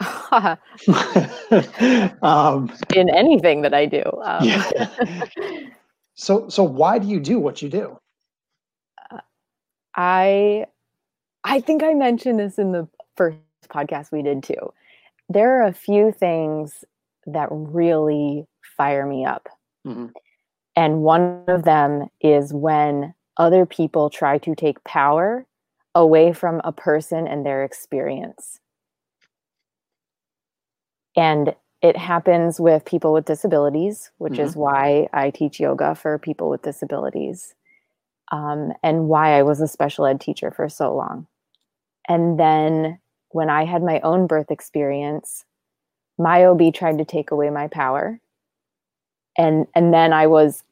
[2.22, 4.88] Um, in anything that i do um, Yeah.
[6.20, 7.98] so so why do you do what you do
[9.96, 10.64] i
[11.44, 14.72] i think i mentioned this in the first podcast we did too
[15.28, 16.84] there are a few things
[17.26, 18.44] that really
[18.76, 19.48] fire me up
[19.86, 20.12] Mhm.
[20.76, 25.46] And one of them is when other people try to take power
[25.94, 28.60] away from a person and their experience.
[31.16, 36.50] And it happens with people with disabilities, which is why I teach yoga for people
[36.50, 37.54] with disabilities
[38.32, 41.26] um, and why I was a special ed teacher for so long.
[42.08, 42.98] And then
[43.30, 45.44] when I had my own birth experience,
[46.18, 48.20] my OB tried to take away my power
[49.36, 50.62] and and then I was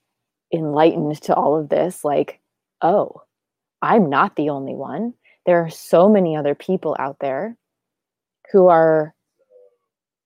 [0.53, 2.41] enlightened to all of this like,
[2.83, 3.23] oh,
[3.83, 5.15] I'm not the only one.
[5.47, 7.57] There are so many other people out there
[8.53, 9.15] who are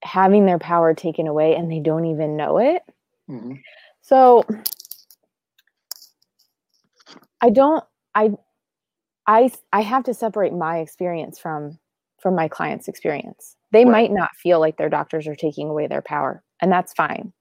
[0.03, 2.83] having their power taken away and they don't even know it.
[3.29, 3.63] Mhm.
[4.03, 4.45] So
[7.41, 7.85] I don't
[8.15, 8.31] I
[9.27, 11.79] I I have to separate my experience from
[12.21, 13.57] from my client's experience.
[13.73, 13.93] They Right.
[13.93, 17.33] might not feel like their doctors are taking away their power, and that's fine.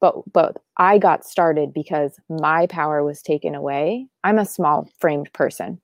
[0.00, 4.08] But but I got started because my power was taken away.
[4.24, 5.80] I'm a small framed person.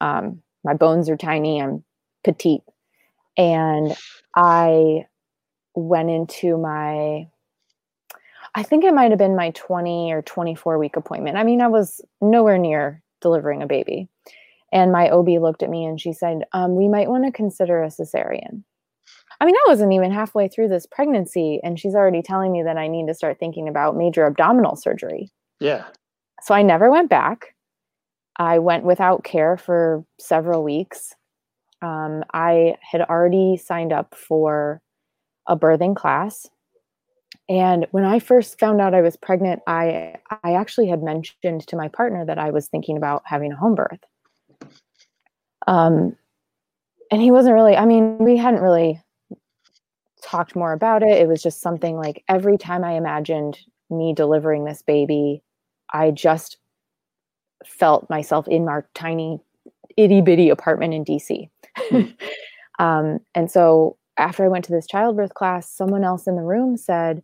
[0.00, 1.62] Um, my bones are tiny.
[1.62, 1.84] I'm
[2.24, 2.62] petite,
[3.36, 3.96] and
[4.36, 5.06] I
[5.78, 7.28] went into my
[8.54, 11.36] I think it might have been my 20 or 24 week appointment.
[11.36, 14.08] I mean, I was nowhere near delivering a baby.
[14.72, 17.82] And my OB looked at me and she said, um, We might want to consider
[17.82, 18.62] a cesarean.
[19.40, 22.76] I mean, I wasn't even halfway through this pregnancy, and she's already telling me that
[22.76, 25.30] I need to start thinking about major abdominal surgery.
[25.60, 25.84] Yeah.
[26.42, 27.54] So I never went back.
[28.36, 31.14] I went without care for several weeks.
[31.82, 34.80] Um, I had already signed up for
[35.48, 36.48] a birthing class.
[37.48, 41.76] And when I first found out I was pregnant, I I actually had mentioned to
[41.76, 44.00] my partner that I was thinking about having a home birth.
[45.66, 46.16] Um,
[47.10, 47.76] and he wasn't really.
[47.76, 49.02] I mean, we hadn't really
[50.22, 51.20] talked more about it.
[51.20, 53.58] It was just something like every time I imagined
[53.90, 55.42] me delivering this baby,
[55.92, 56.58] I just
[57.64, 59.40] felt myself in my tiny
[59.96, 61.48] itty bitty apartment in DC.
[62.78, 66.76] um, and so after I went to this childbirth class, someone else in the room
[66.76, 67.22] said,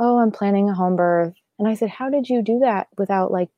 [0.00, 3.32] "Oh, I'm planning a home birth." And I said, "How did you do that without
[3.32, 3.50] like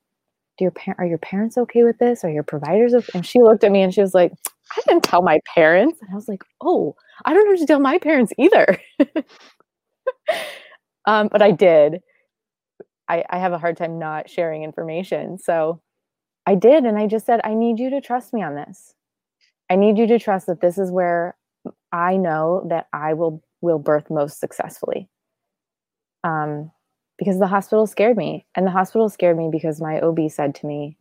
[0.58, 2.24] do your par- are your parents okay with this?
[2.24, 3.12] Are your providers okay?
[3.14, 4.32] And she looked at me and she was like,
[4.76, 7.80] "I didn't tell my parents." And I was like, "Oh, I don't have to tell
[7.80, 8.78] my parents either."
[11.06, 12.02] um, but I did.
[13.08, 15.38] I, I have a hard time not sharing information.
[15.38, 15.80] So
[16.46, 16.84] I did.
[16.84, 18.94] And I just said, I need you to trust me on this.
[19.70, 21.36] I need you to trust that this is where
[21.92, 25.08] I know that I will will birth most successfully.
[26.24, 26.72] Um,
[27.18, 28.46] because the hospital scared me.
[28.56, 30.96] And the hospital scared me because my OB said to me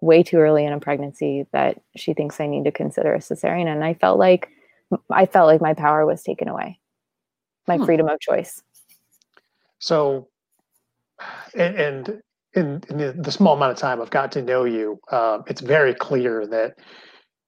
[0.00, 3.66] way too early in a pregnancy that she thinks I need to consider a cesarean.
[3.66, 4.48] And I felt like
[5.10, 6.80] I felt like my power was taken away.
[7.68, 7.84] My Hmm.
[7.84, 8.62] freedom of choice.
[9.78, 10.28] So,
[11.54, 12.22] and, and
[12.54, 15.60] in, in the, the small amount of time I've got to know you, uh, it's
[15.60, 16.78] very clear that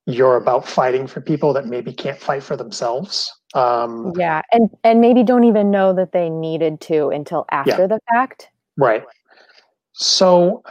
[0.07, 3.33] you're about fighting for people that maybe can't fight for themselves.
[3.55, 8.01] Um, Yeah, and and maybe don't even know that they needed to until after the
[8.13, 8.49] fact.
[8.77, 9.05] Right.
[9.93, 10.63] So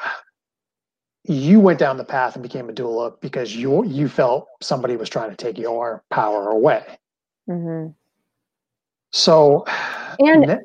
[1.23, 5.09] you went down the path and became a doula because you you felt somebody was
[5.09, 6.83] trying to take your power away.
[7.49, 7.91] Mm-hmm.
[9.11, 9.65] So
[10.19, 10.59] And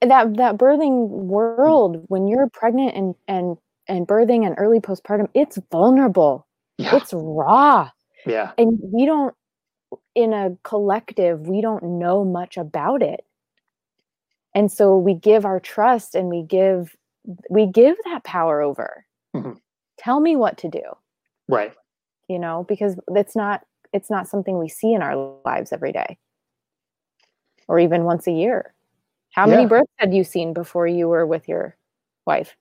[0.00, 3.58] that that birthing world, when you're pregnant and and
[3.88, 6.46] and birthing and early postpartum, it's vulnerable.
[6.78, 7.90] yeah, It's raw,
[8.26, 9.34] yeah, and we don't.
[10.14, 13.24] In a collective, we don't know much about it,
[14.54, 16.96] and so we give our trust and we give
[17.48, 19.06] we give that power over.
[19.34, 19.60] Mhm.
[19.98, 20.82] Tell me what to do.
[21.48, 21.74] right.
[22.28, 23.60] you know because it's not
[23.92, 26.16] it's not something we see in our lives every day
[27.68, 28.72] or even once a year
[29.32, 29.68] how many Yeah.
[29.68, 31.76] births had you seen before you were with your
[32.26, 32.56] wife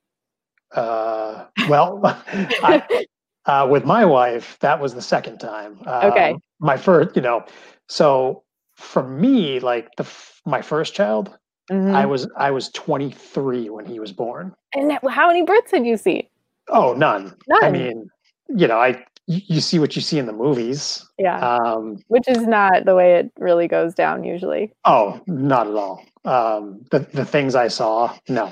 [0.75, 2.01] Uh, well,
[2.63, 3.05] I,
[3.45, 5.79] uh, with my wife, that was the second time.
[5.87, 6.31] Okay.
[6.31, 7.43] Um, my first, you know,
[7.87, 8.43] so
[8.75, 10.07] for me, like the
[10.45, 11.37] my first child,
[11.69, 11.73] I
[12.05, 12.09] Mhm.
[12.09, 14.53] was I was 23 when he was born.
[14.75, 16.27] and how many births had you seen
[16.69, 17.35] Oh, none.
[17.47, 17.63] None.
[17.63, 18.09] I mean,
[18.49, 21.05] you know, I you you see what you see in the movies.
[21.17, 25.75] yeah Um, which is not the way it really goes down usually oh, not at
[25.75, 26.03] all.
[26.25, 28.45] Um, the the things I saw, no.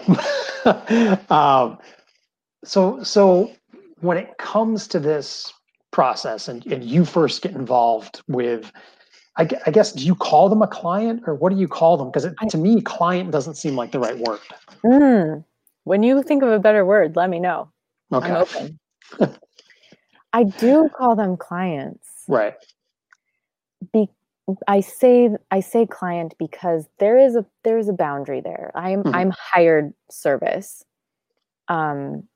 [1.30, 1.78] um,
[2.64, 3.52] so so
[4.02, 5.54] when it comes to this
[5.92, 8.72] process, and and you first get involved with.
[9.38, 12.12] I, I guess do you call them a client or what do you call them?
[12.12, 14.42] Because to me, client doesn't seem like the right word.
[14.86, 15.46] Mm.
[15.86, 17.72] when you think of a better word let me know
[18.12, 18.80] Okay, i'm open
[20.34, 22.56] i do call them clients right,
[23.94, 24.10] be
[24.68, 28.72] I say I say client because there is a there is a boundary there.
[28.76, 29.16] I'm Mhm.
[29.16, 30.84] I'm hired service.
[31.68, 32.28] Um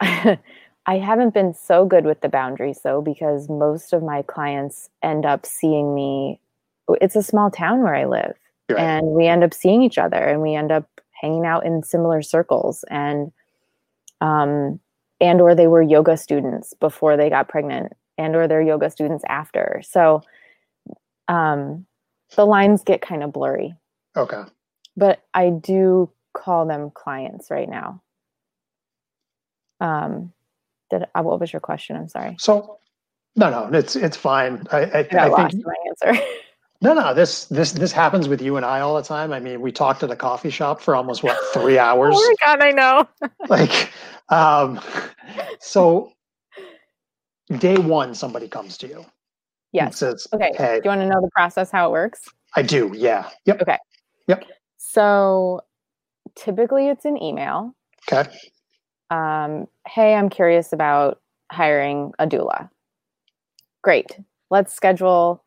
[0.86, 5.26] I haven't been so good with the boundaries though because most of my clients end
[5.26, 6.40] up seeing me
[7.00, 8.34] it's a small town where I live
[8.70, 8.80] right.
[8.80, 10.88] and we end up seeing each other and we end up
[11.20, 13.30] hanging out in similar circles and
[14.20, 14.80] um
[15.20, 19.22] and or they were yoga students before they got pregnant and or they're yoga students
[19.28, 20.22] after so
[21.28, 21.86] um
[22.36, 23.74] the lines get kind of blurry
[24.16, 24.42] okay,
[24.96, 28.02] but I do call them clients right now.
[29.80, 30.32] Um,
[30.90, 31.96] did uh, what was your question?
[31.96, 32.36] I'm sorry.
[32.38, 32.78] So,
[33.36, 34.66] no, no, it's it's fine.
[34.72, 36.22] I, I, I, I think my answer.
[36.82, 37.14] no, no.
[37.14, 39.32] This this this happens with you and I all the time.
[39.32, 42.14] I mean, we talked at a coffee shop for almost what three hours.
[42.18, 43.08] oh my god, I know.
[43.48, 43.90] like,
[44.28, 44.80] um,
[45.60, 46.12] so
[47.58, 48.96] day one, somebody comes to you.
[48.96, 49.06] and
[49.72, 49.98] Yes.
[49.98, 50.52] Says, Okay.
[50.56, 52.28] Hey, Do you want to know the process how it works?
[52.56, 52.92] I do.
[52.94, 53.28] Yeah.
[53.46, 53.62] Yep.
[53.62, 53.78] Okay.
[54.26, 54.44] Yep.
[54.78, 55.60] So
[56.34, 57.74] typically it's an email.
[58.10, 58.28] Okay.
[59.10, 61.20] Um, hey, I'm curious about
[61.50, 62.70] hiring a doula.
[63.82, 64.18] Great.
[64.50, 65.42] Let's schedule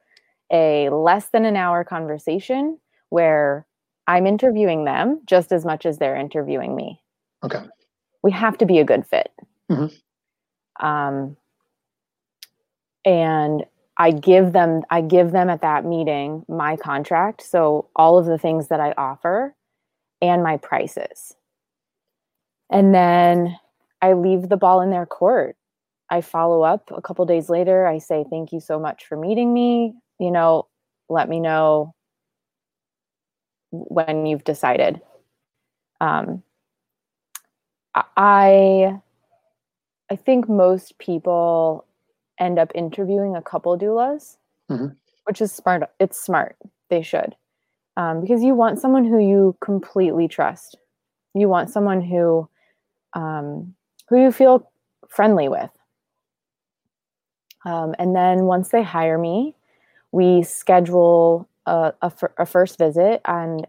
[0.52, 3.66] a less than an hour conversation where
[4.08, 7.02] I'm interviewing them just as much as they're interviewing me.
[7.44, 7.64] Okay.
[8.22, 9.32] We have to be a good fit.
[9.72, 9.94] Mhm.
[10.80, 11.38] Um,
[13.06, 13.66] and
[13.98, 18.38] I give them I give them at that meeting my contract, so all of the
[18.38, 19.56] things that I offer
[20.22, 21.36] and my prices.
[22.74, 23.58] And then
[24.02, 25.56] I leave the ball in their court.
[26.10, 27.86] I follow up a couple days later.
[27.88, 29.94] I say thank you so much for meeting me.
[30.20, 30.68] You know,
[31.10, 31.94] let me know
[33.72, 35.02] when you've decided.
[36.02, 36.44] Um,
[38.18, 39.00] I
[40.10, 41.86] I think most people
[42.40, 44.38] end up interviewing a couple doulas,
[44.70, 44.96] Mhm.
[45.26, 45.90] which is smart.
[46.00, 46.58] It's smart.
[46.90, 47.36] They should,
[47.98, 50.78] um, because you want someone who you completely trust.
[51.34, 52.50] You want someone who
[53.14, 53.74] um,
[54.10, 54.70] who you feel
[55.08, 55.70] friendly with.
[57.66, 59.56] Um, and then once they hire me,
[60.12, 63.22] we schedule a, a, a first visit.
[63.26, 63.66] And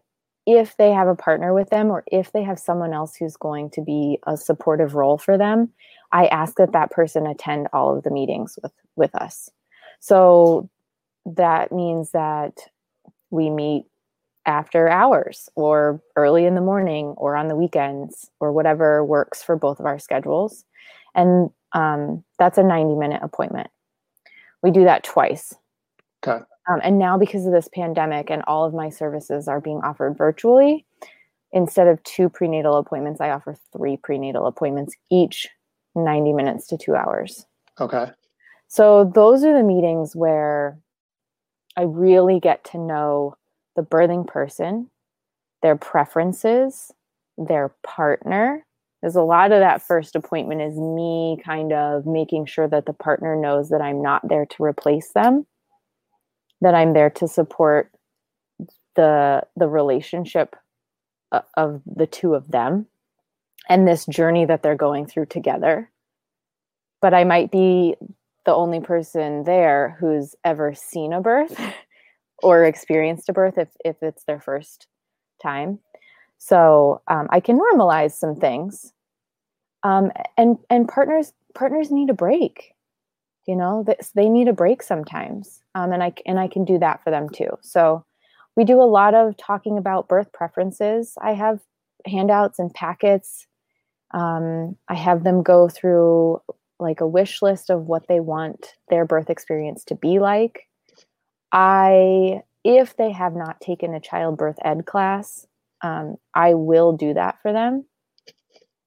[0.47, 3.71] if they have a partner with them or if they have someone else who's going
[3.71, 5.71] to be a supportive role for them,
[6.13, 9.51] I ask that that person attend all of the meetings with with us.
[10.01, 10.69] So
[11.25, 12.59] that means that
[13.31, 13.87] we meet
[14.47, 19.57] after hours or early in the morning or on the weekends or whatever works for
[19.57, 20.65] both of our schedules.
[21.15, 23.69] And um, that's a 90 minute appointment.
[24.63, 25.55] We do that twice.
[26.27, 26.43] Okay.
[26.71, 30.17] Um, and now, because of this pandemic and all of my services are being offered
[30.17, 30.87] virtually,
[31.53, 35.49] instead of two prenatal appointments, I offer three prenatal appointments, each
[35.95, 37.45] 90 minutes to two hours.
[37.79, 38.07] Okay.
[38.69, 40.79] So those are the meetings where
[41.77, 43.37] I really get to know
[43.77, 44.91] the birthing person,
[45.63, 46.93] their preferences,
[47.37, 48.65] their partner.
[49.01, 52.93] There's a lot of that first appointment is me kind of making sure that the
[52.93, 55.47] partner knows that I'm not there to replace them,
[56.61, 57.91] that I'm there to support
[58.97, 60.57] the the relationship
[61.33, 62.87] uh, of the two of them
[63.69, 65.91] and this journey that they're going through together.
[67.01, 67.97] But I might be
[68.45, 71.59] the only person there who's ever seen a birth
[72.45, 74.87] or experienced a birth if, if it's their first
[75.43, 75.79] time.
[76.39, 78.93] So um, I can normalize some things.
[79.83, 82.75] Um, and and partners partners need a break.
[83.47, 85.61] You know, they, need a break sometimes.
[85.75, 87.51] Um, and I and I can do that for them too.
[87.61, 88.05] So
[88.57, 91.15] we do a lot of talking about birth preferences.
[91.21, 91.61] I have
[92.07, 93.47] handouts and packets.
[94.13, 96.41] Um, I have them go through
[96.79, 100.69] like a wish list of what they want their birth experience to be like.
[101.55, 105.47] I, if they have not taken a childbirth ed class,
[105.83, 107.85] um, I will do that for them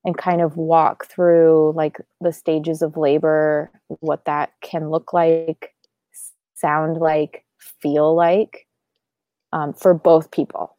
[0.03, 5.73] and kind of walk through like the stages of labor, what that can look like,
[6.56, 7.45] sound like,
[7.82, 8.67] feel like
[9.53, 10.75] um, for both people.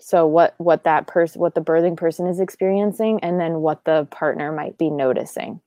[0.00, 4.08] So what what that person what the birthing person is experiencing and then what the
[4.10, 5.60] partner might be noticing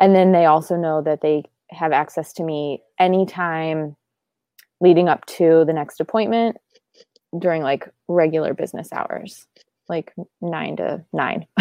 [0.00, 3.96] and then they also know that they have access to me anytime
[4.80, 6.56] leading up to the next appointment
[7.38, 9.46] during like regular business hours
[9.88, 11.46] like nine to nine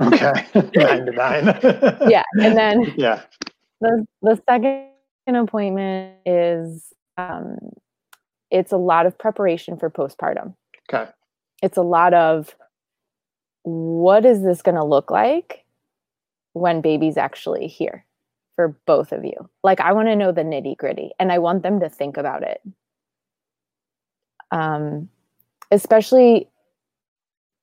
[0.00, 0.32] Okay.
[0.76, 1.44] nine to nine.
[2.08, 3.22] yeah and then Yeah.
[3.80, 4.86] the the second
[5.34, 7.56] appointment is um
[8.50, 10.54] it's a lot of preparation for postpartum
[10.92, 11.10] Okay.
[11.62, 12.54] it's a lot of
[13.62, 15.64] what is this going to look like
[16.52, 18.04] when baby's actually here
[18.60, 19.48] for both of you.
[19.62, 22.42] Like i want to know the nitty gritty and i want them to think about
[22.42, 22.60] it.
[24.50, 25.08] Um
[25.70, 26.50] especially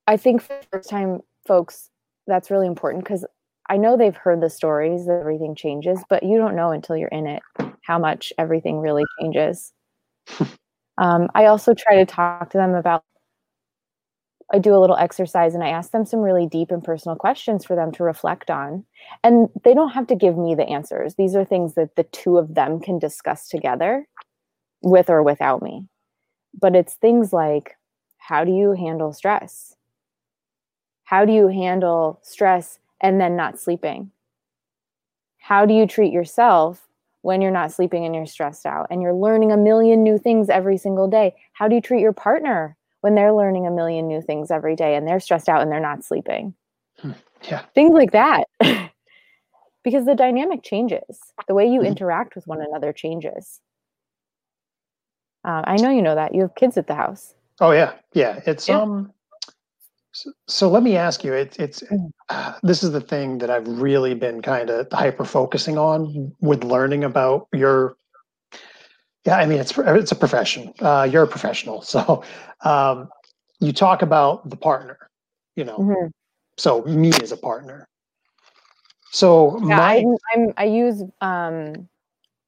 [0.07, 1.89] i think for first time folks
[2.25, 3.25] that's really important because
[3.69, 7.09] i know they've heard the stories that everything changes but you don't know until you're
[7.09, 7.43] in it
[7.83, 9.73] how much everything really changes.
[10.99, 13.03] Um, i also try to talk to them about
[14.53, 17.65] I do a little exercise and I ask them some really deep and personal questions
[17.65, 18.85] for them to reflect on.
[19.23, 21.15] And they don't have to give me the answers.
[21.15, 24.07] These are things that the two of them can discuss together
[24.81, 25.85] with or without me.
[26.59, 27.75] But it's things like
[28.17, 29.75] how do you handle stress?
[31.03, 34.11] How do you handle stress and then not sleeping?
[35.39, 36.87] How do you treat yourself
[37.21, 40.49] when you're not sleeping and you're stressed out and you're learning a million new things
[40.49, 41.35] every single day?
[41.53, 44.95] How do you treat your partner when they're learning a million new things every day
[44.95, 46.53] and they're stressed out and they're not sleeping?
[46.99, 47.11] Hmm.
[47.49, 47.63] Yeah.
[47.75, 48.45] Things like that.
[49.83, 51.19] because the dynamic changes.
[51.47, 51.87] The way you Mhm.
[51.87, 53.61] interact with one another changes.
[55.45, 56.33] Uh, I know you know that.
[56.35, 57.35] You have kids at the house.
[57.61, 58.41] Oh yeah, yeah.
[58.45, 58.81] It's Yeah.
[58.81, 59.13] um.
[60.11, 61.33] So, so let me ask you.
[61.33, 62.11] It's it's Mm.
[62.29, 66.63] uh, this is the thing that I've really been kind of hyper focusing on with
[66.63, 67.95] learning about your.
[69.27, 70.73] Yeah, I mean it's it's a profession.
[70.79, 72.23] Uh, you're a professional, so
[72.61, 73.09] um,
[73.59, 74.97] you talk about the partner.
[75.57, 76.11] You know, Mhm.
[76.57, 77.89] so me as a partner.
[79.11, 81.89] So Yeah, my I'm, I'm, I use um,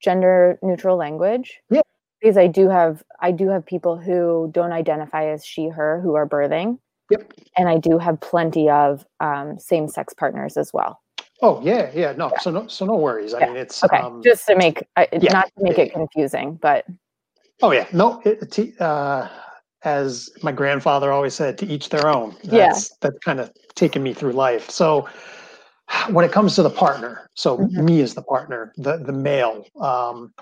[0.01, 1.59] gender neutral language.
[1.69, 1.81] Yeah.
[2.21, 6.15] Because I do have I do have people who don't identify as she her who
[6.15, 7.33] are birthing, yep.
[7.57, 11.01] and I do have plenty of um, same sex partners as well.
[11.41, 12.11] Oh yeah, yeah.
[12.13, 13.33] No, so no, so no worries.
[13.33, 13.47] I Yeah.
[13.47, 16.55] mean, it's Okay, um, just to make I yeah, not to make yeah, it confusing,
[16.61, 16.85] but
[17.61, 18.21] Oh yeah, no.
[18.25, 19.27] It, it, uh,
[19.83, 22.35] as my grandfather always said, to each their own.
[22.43, 22.67] Yeah.
[22.67, 24.69] That's that's kind of taken me through life.
[24.69, 25.07] So
[26.09, 27.83] when it comes to the partner, so Mhm.
[27.83, 30.33] me as the partner, the the male, um,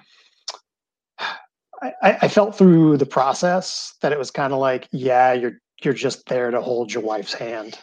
[1.20, 5.60] I, I I felt through the process that it was kind of like, yeah, you're
[5.84, 7.78] you're just there to hold your wife's hand,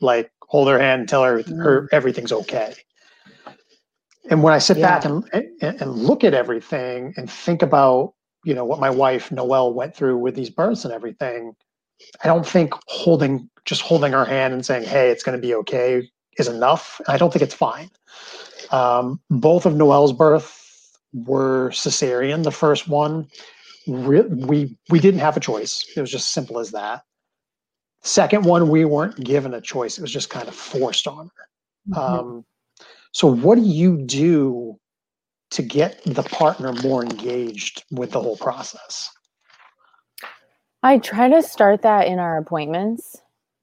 [0.00, 2.76] like hold her hand and tell her her everything's okay.
[4.30, 8.54] And when I sit back and, and and look at everything and think about you
[8.54, 11.56] know what my wife Noelle went through with these births and everything,
[12.22, 15.56] I don't think holding just holding her hand and saying, "Hey, it's going to be
[15.56, 17.00] okay," is enough.
[17.08, 17.90] I don't think it's fine.
[18.70, 20.56] Um, both of Noelle's birth
[21.12, 22.44] were cesarean.
[22.44, 23.26] The first one,
[23.88, 25.84] re- we we didn't have a choice.
[25.96, 27.02] It was just simple as that.
[28.04, 29.98] Second one, we weren't given a choice.
[29.98, 31.98] It was just kind of forced on her.
[31.98, 32.44] Um,
[33.12, 34.78] so, what do you do
[35.50, 39.10] to get the partner more engaged with the whole process?
[40.82, 43.16] I try to start that in our appointments.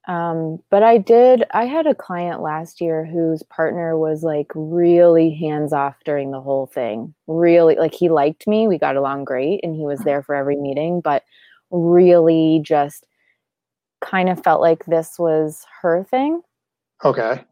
[0.07, 5.29] Um, but I did, I had a client last year whose partner was like really
[5.29, 7.13] hands off during the whole thing.
[7.27, 10.55] Really, like he liked me, we got along great, and he was there for every
[10.55, 11.23] meeting, but
[11.69, 13.05] really just
[14.01, 16.41] kind of felt like this was her thing
[17.03, 17.45] Okay.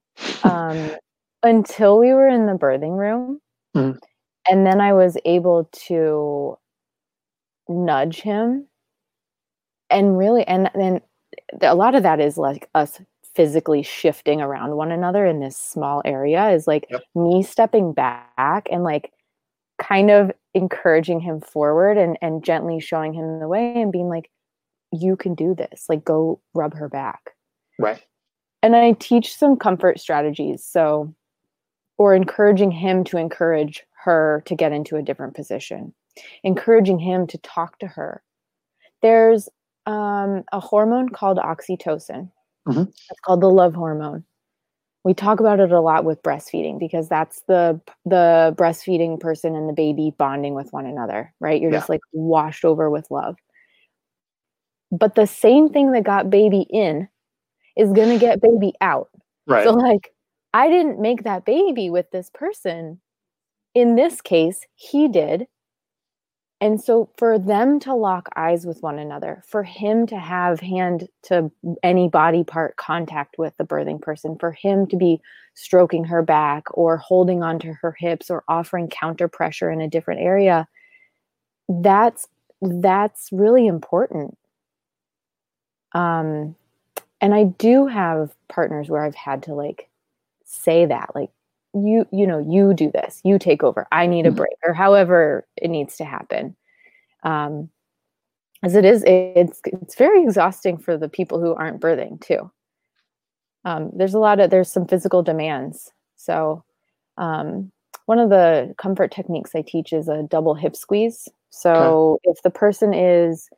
[0.43, 0.95] um,
[1.43, 3.41] until we were in the birthing room.
[3.73, 3.99] Mhm.
[4.49, 6.57] And then I was able to
[7.69, 8.67] nudge him.
[9.89, 11.01] And really, and then
[11.61, 13.01] a lot of that is like us
[13.35, 17.01] physically shifting around one another in this small area is like Yep.
[17.15, 19.11] me stepping back and like
[19.79, 24.29] kind of encouraging him forward and and gently showing him the way and being like
[24.91, 27.31] you can do this like go rub her back
[27.77, 28.01] Right.
[28.63, 30.63] and I teach some comfort strategies.
[30.65, 31.13] So,
[31.97, 35.93] or encouraging him to encourage her to get into a different position,
[36.43, 38.21] encouraging him to talk to her.
[39.01, 39.47] There's
[39.85, 42.31] um, a hormone called oxytocin.
[42.67, 42.87] Mhm.
[42.87, 44.23] It's called the love hormone.
[45.05, 49.69] We talk about it a lot with breastfeeding because that's the the breastfeeding person and
[49.69, 51.61] the baby bonding with one another, right?
[51.61, 51.77] You're Yeah.
[51.79, 53.37] just like washed over with love.
[54.91, 57.07] But the same thing that got baby in
[57.77, 59.09] is going to get baby out.
[59.47, 59.63] Right.
[59.63, 60.13] So, like,
[60.53, 62.99] I didn't make that baby with this person.
[63.75, 65.47] In this case, he did.
[66.61, 71.07] And so, for them to lock eyes with one another, for him to have hand
[71.23, 71.51] to
[71.83, 75.21] any body part contact with the birthing person, for him to be
[75.53, 80.21] stroking her back or holding onto her hips or offering counter pressure in a different
[80.21, 80.67] area,
[81.69, 82.27] that's
[82.61, 84.37] that's really important.
[85.93, 86.55] Um,
[87.21, 89.89] and I do have partners where I've had to like
[90.45, 91.31] say that, like,
[91.73, 94.35] you, you know, you do this, you take over, I need a Mhm.
[94.37, 96.55] break, or however it needs to happen.
[97.23, 97.69] Um,
[98.63, 102.51] as it is, it's it's very exhausting for the people who aren't birthing too.
[103.65, 105.91] Um, there's a lot of there's some physical demands.
[106.15, 106.63] So
[107.17, 107.71] um,
[108.05, 111.27] one of the comfort techniques I teach is a double hip squeeze.
[111.51, 113.49] So if the person is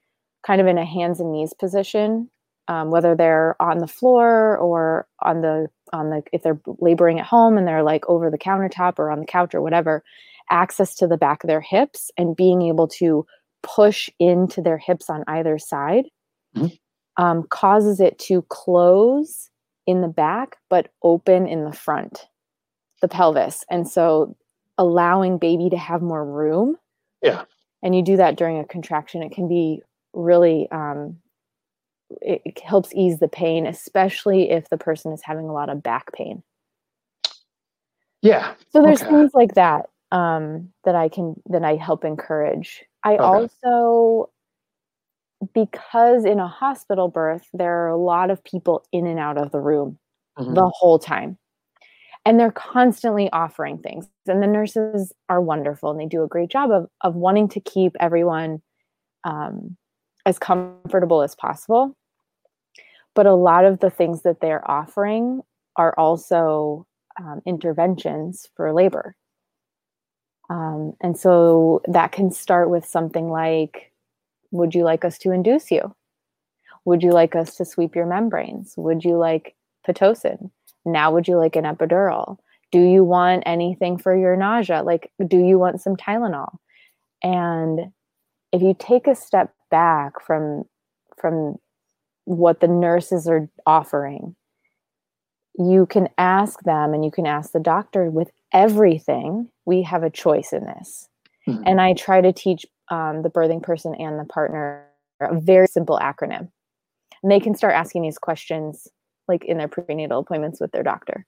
[0.45, 2.29] kind of in a hands and knees position,
[2.67, 7.25] um, whether they're on the floor or on the on the if they're laboring at
[7.25, 10.03] home and they're like over the countertop or on the couch or whatever,
[10.49, 13.25] access to the back of their hips and being able to
[13.63, 16.05] push into their hips on either side
[16.55, 16.77] Mhm.
[17.17, 19.49] um, causes it to close
[19.85, 22.27] in the back but open in the front,
[23.01, 24.35] the pelvis, and so
[24.77, 26.77] allowing baby to have more room.
[27.21, 27.43] Yeah.
[27.83, 29.81] And you do that during a contraction, it can be
[30.13, 31.17] really um,
[32.21, 35.83] it, it helps ease the pain, especially if the person is having a lot of
[35.83, 36.43] back pain.
[38.21, 38.53] Yeah.
[38.69, 39.09] So there's Okay.
[39.11, 42.83] things like that um, that I can that I help encourage.
[43.03, 43.23] I Okay.
[43.23, 44.29] also
[45.53, 49.51] because in a hospital birth there are a lot of people in and out of
[49.51, 49.97] the room
[50.39, 50.55] Mhm.
[50.55, 51.37] the whole time.
[52.25, 54.09] And they're constantly offering things.
[54.27, 57.61] And the nurses are wonderful and they do a great job of, of wanting to
[57.61, 58.61] keep everyone
[59.25, 59.77] um,
[60.25, 61.95] as comfortable as possible.
[63.13, 65.41] But a lot of the things that they're offering
[65.75, 66.85] are also
[67.19, 69.15] um, interventions for labor.
[70.49, 73.91] Um, and so that can start with something like
[74.51, 75.95] Would you like us to induce you?
[76.85, 78.73] Would you like us to sweep your membranes?
[78.77, 79.55] Would you like
[79.87, 80.51] Pitocin?
[80.85, 82.37] Now, would you like an epidural?
[82.71, 84.83] Do you want anything for your nausea?
[84.83, 86.57] Like, do you want some Tylenol?
[87.23, 87.91] And
[88.51, 90.63] if you take a step back from
[91.17, 91.57] from
[92.25, 94.35] what the nurses are offering,
[95.57, 99.49] you can ask them and you can ask the doctor with everything.
[99.65, 101.09] We have a choice in this.
[101.47, 101.63] Mhm.
[101.65, 104.85] And I try to teach um, the birthing person and the partner
[105.21, 106.49] a very simple acronym.
[107.23, 108.87] And they can start asking these questions
[109.27, 111.25] like in their prenatal appointments with their doctor.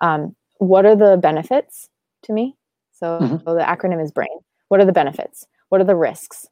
[0.00, 1.88] Um, what are the benefits
[2.24, 2.56] to me?
[2.92, 3.44] So, Mhm.
[3.44, 4.38] so the acronym is BRAIN.
[4.68, 5.46] What are the benefits?
[5.68, 6.48] What are the risks?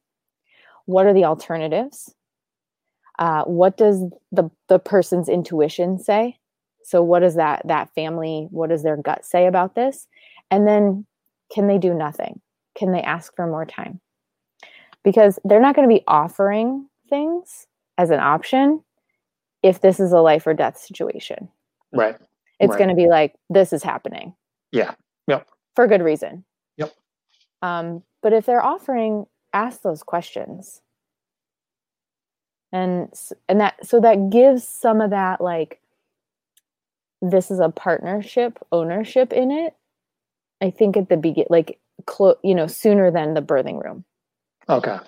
[0.87, 2.15] What are the alternatives?
[3.19, 6.39] Uh, what does the the person's intuition say?
[6.85, 8.49] So, what does that that family?
[8.51, 10.07] What does their gut say about this?
[10.51, 11.07] And then,
[11.53, 12.41] can they do nothing?
[12.77, 14.01] Can they ask for more time?
[15.05, 17.67] Because they're not going to be offering things
[17.99, 18.83] as an option
[19.63, 21.49] if this is a life or death situation.
[21.93, 22.17] Right.
[22.61, 22.79] It's Right.
[22.79, 24.35] going to be like, this is happening.
[24.73, 24.95] Yeah.
[25.29, 25.47] Yep.
[25.77, 26.45] For good reason.
[26.77, 26.93] Yep.
[27.63, 30.83] Um, but if they're offering, ask those questions.
[32.73, 33.13] And
[33.49, 35.81] and that so that gives some of that like
[37.23, 39.75] this is a partnership ownership in it.
[40.61, 44.05] I think at the begin like clo- you know sooner than the birthing room.
[44.69, 44.99] Okay.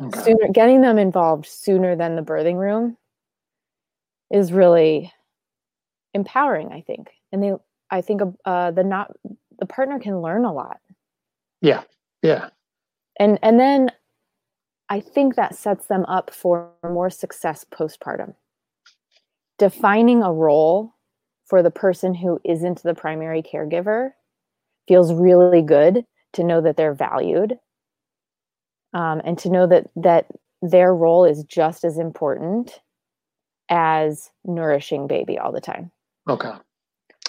[0.00, 0.22] Okay.
[0.22, 2.96] Sooner getting them involved sooner than the birthing room
[4.30, 5.12] is really
[6.14, 7.52] empowering i think and they
[7.90, 9.10] i think uh the not
[9.58, 10.78] the partner can learn a lot
[11.60, 11.82] Yeah.
[12.22, 12.50] Yeah.
[13.18, 13.90] And and then
[14.88, 18.34] i think that sets them up for more success postpartum
[19.58, 20.94] defining a role
[21.46, 24.10] for the person who isn't the primary caregiver
[24.86, 27.58] feels really good to know that they're valued
[28.94, 30.26] um, and to know that that
[30.62, 32.80] their role is just as important
[33.70, 35.90] as nourishing baby all the time
[36.28, 36.52] Okay.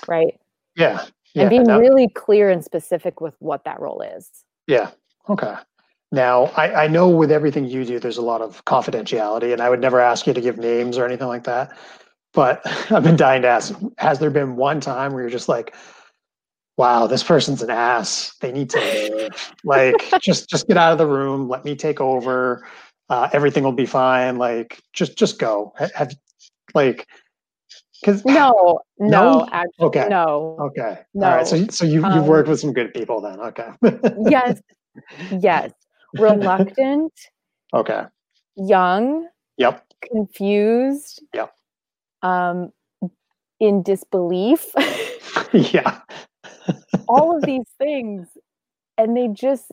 [0.08, 0.40] right
[0.76, 1.06] Yeah.
[1.34, 1.44] Yeah.
[1.44, 4.30] and being Now- really clear and specific with what that role is
[4.68, 4.92] Yeah.
[5.28, 5.56] Okay.
[6.12, 9.70] Now, I, I know with everything you do, there's a lot of confidentiality, and I
[9.70, 11.78] would never ask you to give names or anything like that.
[12.34, 15.76] But I've been dying to ask: Has there been one time where you're just like,
[16.78, 18.36] "Wow, this person's an ass.
[18.42, 19.30] They need to
[19.64, 21.48] like, just just get out of the room.
[21.48, 22.66] Let me take over.
[23.08, 24.38] Uh, everything will be fine.
[24.38, 25.74] Like, just just go.
[25.78, 26.12] Ha- Have
[26.74, 27.08] like,
[28.02, 29.46] because no no, No?
[29.52, 30.08] actually Okay.
[30.10, 31.00] no Okay.
[31.16, 31.48] All right.
[31.48, 33.40] So so you you've Um, worked with some good people then.
[33.40, 33.70] Okay.
[34.30, 34.60] yes
[35.42, 35.72] yes
[36.14, 37.14] reluctant
[37.74, 38.04] okay.
[38.56, 39.86] young Yep.
[40.02, 41.54] confused Yep.
[42.22, 42.72] um
[43.60, 44.66] in disbelief
[45.54, 46.00] yeah.
[47.08, 48.28] all of these things
[48.98, 49.72] and they just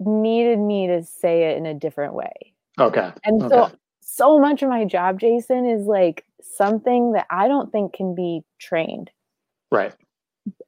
[0.00, 2.32] needed me to say it in a different way
[2.78, 3.12] Okay.
[3.24, 3.74] and so Okay.
[4.00, 8.42] so much of my job jason is like something that i don't think can be
[8.58, 9.10] trained
[9.72, 9.94] Right.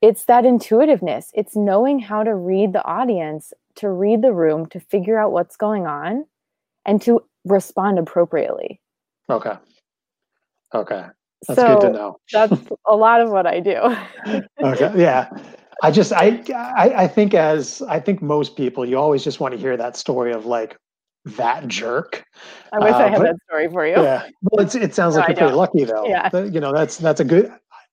[0.01, 4.81] it's that intuitiveness it's knowing how to read the audience to read the room to
[4.81, 6.25] figure out what's going on
[6.85, 8.81] and to respond appropriately
[9.31, 9.53] Okay.
[10.75, 11.05] Okay.
[11.47, 12.17] That's so good to know.
[12.33, 12.53] that's
[12.89, 13.97] a lot of what i do
[14.63, 14.93] Okay.
[14.97, 15.29] Yeah.
[15.83, 19.53] I just I, I I think as I think most people, you always just want
[19.53, 20.77] to hear that story of like
[21.27, 22.25] that jerk.
[22.73, 24.23] i wish i Uh, had but- that story for you Yeah.
[24.43, 26.07] Well, it's it sounds like I you're pretty lucky though.
[26.07, 26.31] Yeah.
[26.55, 27.53] You know, that's that's a good.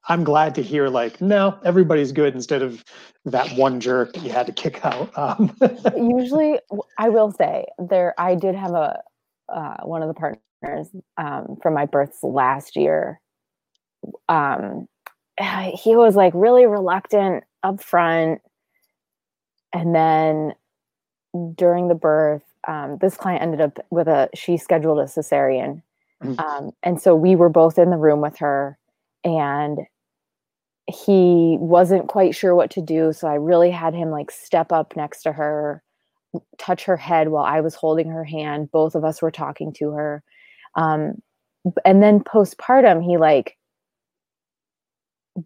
[0.10, 2.84] I'm glad to hear like no, everybody's good instead of
[3.26, 5.18] that one jerk that you had to kick out.
[5.18, 5.56] Um,
[5.98, 6.60] usually
[6.98, 9.02] I will say there i did have a
[9.50, 10.88] uh, one of the partners
[11.18, 13.20] um, from my births last year
[14.30, 14.88] um,
[15.74, 18.42] he was like really reluctant up front
[19.74, 20.54] and then
[21.56, 25.82] during the birth um, this client ended up with a she scheduled a cesarean
[26.24, 26.40] Mhm.
[26.40, 28.78] um, and so we were both in the room with her
[29.26, 29.80] and
[30.88, 34.96] he wasn't quite sure what to do so i really had him like step up
[34.96, 35.82] next to her
[36.58, 39.92] touch her head while i was holding her hand both of us were talking to
[39.92, 40.24] her
[40.76, 41.22] um,
[41.86, 43.58] and then postpartum he like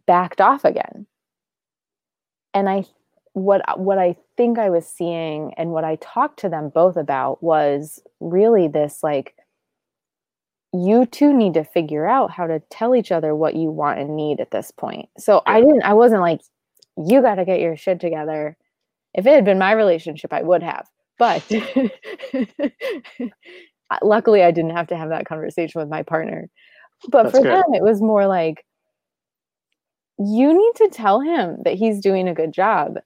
[0.06, 1.06] backed off again.
[2.54, 2.86] And i
[3.34, 7.44] what what i think i was seeing and what i talked to them both about
[7.44, 9.36] was really this like
[10.74, 14.16] you two need to figure out how to tell each other what you want and
[14.16, 15.10] need at this point.
[15.18, 16.42] So i didn't i wasn't like
[16.98, 18.58] you got to get your shit together.
[19.14, 20.88] If it had been my relationship i would have
[21.20, 21.44] but
[24.04, 26.50] luckily i didn't have to have that conversation with my partner.
[27.10, 27.52] But That's for good.
[27.52, 28.66] them it was more like
[30.20, 33.00] you need to tell him that he's doing a good job.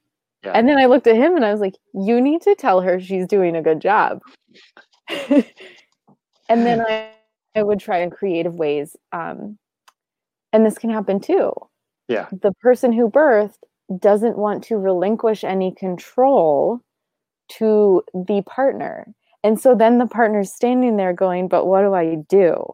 [0.44, 0.54] Yeah.
[0.56, 3.00] and then i looked at him and i was like you need to tell her
[3.00, 4.22] she's doing a good job.
[6.52, 7.10] And then I,
[7.56, 9.58] I would try in creative ways um,
[10.54, 11.52] and this can happen too
[12.08, 12.28] Yeah.
[12.32, 13.58] the person who birthed
[14.00, 16.80] doesn't want to relinquish any control
[17.58, 19.08] to the partner.
[19.44, 22.74] And so then the partner's standing there going, But what do I do?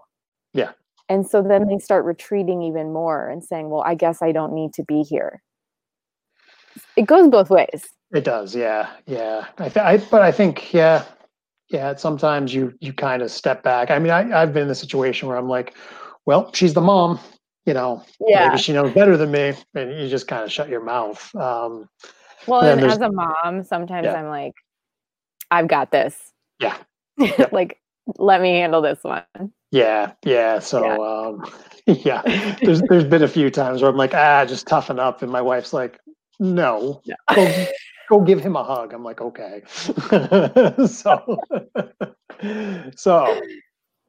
[0.54, 0.72] Yeah.
[1.10, 4.54] And so then they start retreating even more and saying, Well, I guess I don't
[4.54, 5.42] need to be here.
[6.96, 7.88] It goes both ways.
[8.14, 9.48] It does, yeah, yeah.
[9.58, 11.04] I, th- I but I think, yeah,
[11.70, 11.96] yeah.
[11.96, 13.92] Sometimes you you kind of step back.
[13.92, 15.76] I mean, I I've been in the situation where I'm like,
[16.26, 17.20] well, she's the mom,
[17.66, 18.04] you know.
[18.28, 18.48] yeah.
[18.50, 21.34] Maybe she knows better than me, and you just kind of shut your mouth.
[21.36, 21.88] Um,
[22.48, 24.14] Well, then and as a mom, sometimes Yeah.
[24.16, 24.54] I'm like,
[25.52, 26.32] I've got this.
[26.60, 26.78] Yeah.
[27.52, 27.80] like,
[28.18, 29.24] let me handle this one.
[29.72, 30.60] yeah, yeah.
[30.60, 31.46] So, um,
[31.86, 32.22] yeah.
[32.62, 35.42] There's there's been a few times where I'm like, ah, just toughen up, and my
[35.42, 36.00] wife's like,
[36.40, 37.02] no,
[37.36, 37.66] go,
[38.08, 38.94] go give him a hug.
[38.94, 39.64] I'm like, okay.
[40.88, 41.44] so,
[42.96, 43.42] so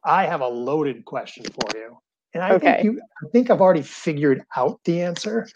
[0.04, 1.98] I have a loaded question for you,
[2.34, 2.72] and I Okay.
[2.72, 5.48] think you, I think I've already figured out the answer,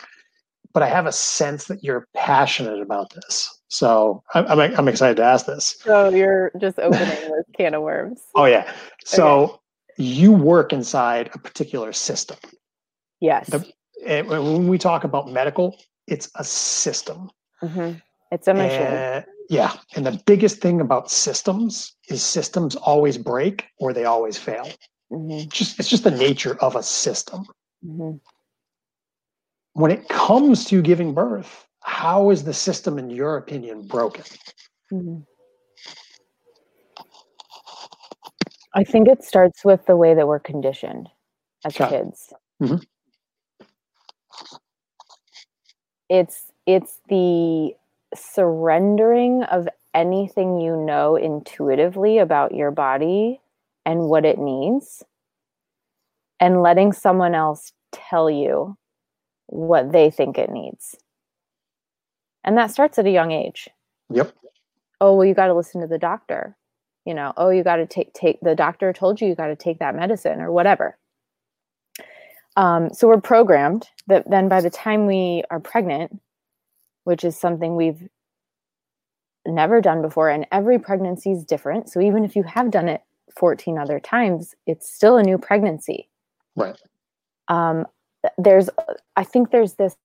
[0.72, 3.60] but I have a sense that you're passionate about this.
[3.68, 5.76] So I'm I'm, I'm excited to ask this.
[5.84, 8.20] So you're just opening this can of worms.
[8.34, 8.70] Oh yeah.
[9.04, 9.60] So
[9.96, 12.36] you work inside a particular system.
[13.20, 13.48] Yes.
[13.50, 13.72] The-
[14.06, 15.76] And when we talk about medical,
[16.08, 17.30] it's a system.
[17.60, 17.92] hmm
[18.32, 18.80] It's a machine.
[18.80, 19.74] And- yeah.
[19.94, 24.68] And the biggest thing about systems is systems always break or they always fail.
[25.10, 27.44] hmm Just it's just the nature of a system.
[27.84, 28.12] hmm
[29.74, 34.24] When it comes to giving birth, how is the system, in your opinion, broken?
[34.90, 35.18] hmm
[38.74, 41.10] I think it starts with the way that we're conditioned
[41.66, 42.32] as kids.
[42.62, 42.82] Mhm.
[46.08, 47.74] It's it's the
[48.14, 53.40] surrendering of anything you know intuitively about your body
[53.86, 55.02] and what it needs
[56.40, 58.76] and letting someone else tell you
[59.46, 60.96] what they think it needs.
[62.44, 63.68] And that starts at a young age
[64.10, 64.32] Yep.
[65.00, 66.56] oh well you got to listen to the doctor
[67.06, 69.56] you know oh you got to take take the doctor told you you got to
[69.56, 70.98] take that medicine or whatever
[72.56, 76.20] um, so we're programmed that then by the time we are pregnant
[77.04, 78.08] which is something we've
[79.46, 81.90] never done before and every pregnancy is different.
[81.90, 83.02] So even if you have done it
[83.36, 86.08] 14 other times it's still a new pregnancy.
[86.54, 86.78] Right.
[87.48, 87.86] um,
[88.38, 88.68] there's
[89.16, 89.96] i think there's this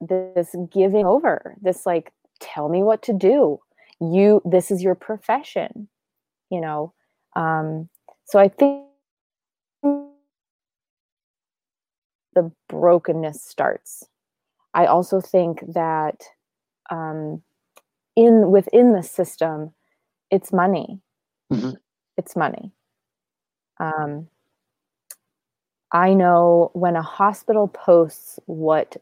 [0.00, 3.58] this giving over this like tell me what to do.
[4.00, 5.88] You this is your profession
[6.50, 6.92] you know?
[7.34, 7.88] Um
[8.26, 8.84] so i think
[12.34, 14.04] the brokenness starts
[14.76, 16.22] i also think that
[16.90, 17.42] um
[18.16, 19.72] in within the system
[20.30, 21.00] it's money.
[21.52, 21.76] Mhm.
[22.16, 22.72] it's money.
[23.80, 24.28] Um
[25.92, 28.96] i know when a hospital posts what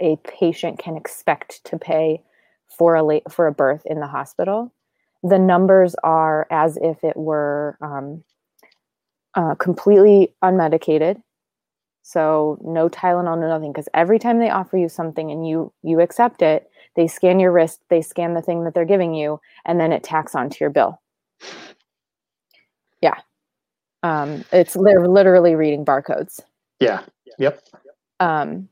[0.00, 2.22] a patient can expect to pay
[2.68, 4.72] for a late, for a birth in the hospital
[5.22, 8.22] the numbers are as if it were um,
[9.34, 11.22] uh, completely unmedicated
[12.06, 16.00] so no tylenol no nothing because every time they offer you something and you you
[16.00, 19.80] accept it they scan your wrist they scan the thing that they're giving you and
[19.80, 21.00] then it tacks onto your bill.
[23.00, 23.14] Yeah.
[24.02, 26.40] Um, it's they're literally reading barcodes.
[26.78, 27.00] Yeah.
[27.38, 27.60] Yep.
[28.20, 28.68] um,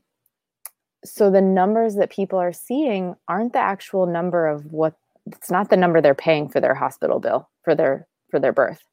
[1.03, 4.93] so the numbers that people are seeing aren't the actual number of what
[5.25, 8.83] it's not the number they're paying for their hospital bill for their for their birth.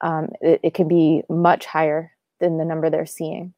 [0.00, 3.54] Um, it, it can be much higher than the number they're seeing.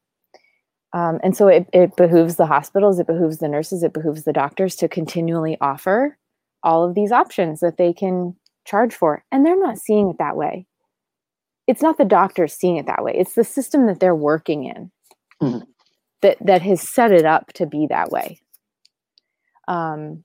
[0.93, 4.33] Um, and so it, it behooves the hospitals it behooves the nurses it behooves the
[4.33, 6.17] doctors to continually offer
[6.63, 9.23] all of these options that they can charge for.
[9.31, 10.67] And they're not seeing it that way.
[11.67, 13.13] It's not the doctors seeing it that way.
[13.15, 14.91] It's the system that they're working in
[15.41, 15.65] Mhm.
[16.21, 18.41] that that has set it up to be that way.
[19.67, 20.23] Um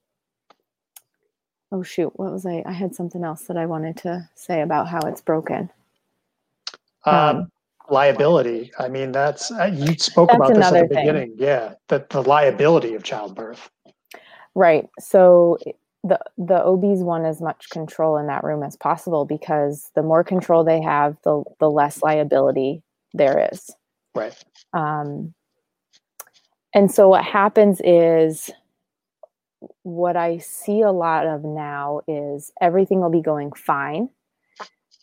[1.71, 2.11] oh shoot.
[2.19, 5.21] What was i i had something else that i wanted to say about how it's
[5.21, 5.69] broken.
[7.05, 7.51] Um, Um,
[7.89, 8.71] liability.
[8.79, 11.05] I mean, that's uh, you spoke That's about this at the thing.
[11.05, 11.35] beginning.
[11.37, 13.69] Yeah, that the liability of childbirth.
[14.55, 14.87] Right.
[14.99, 15.57] So
[16.03, 20.23] the the OBs want as much control in that room as possible because the more
[20.23, 22.81] control they have, the the less liability
[23.13, 23.69] there is.
[24.15, 24.35] Right.
[24.73, 25.33] Um,
[26.73, 28.51] and so what happens is
[29.83, 34.09] what I see a lot of now is everything will be going fine.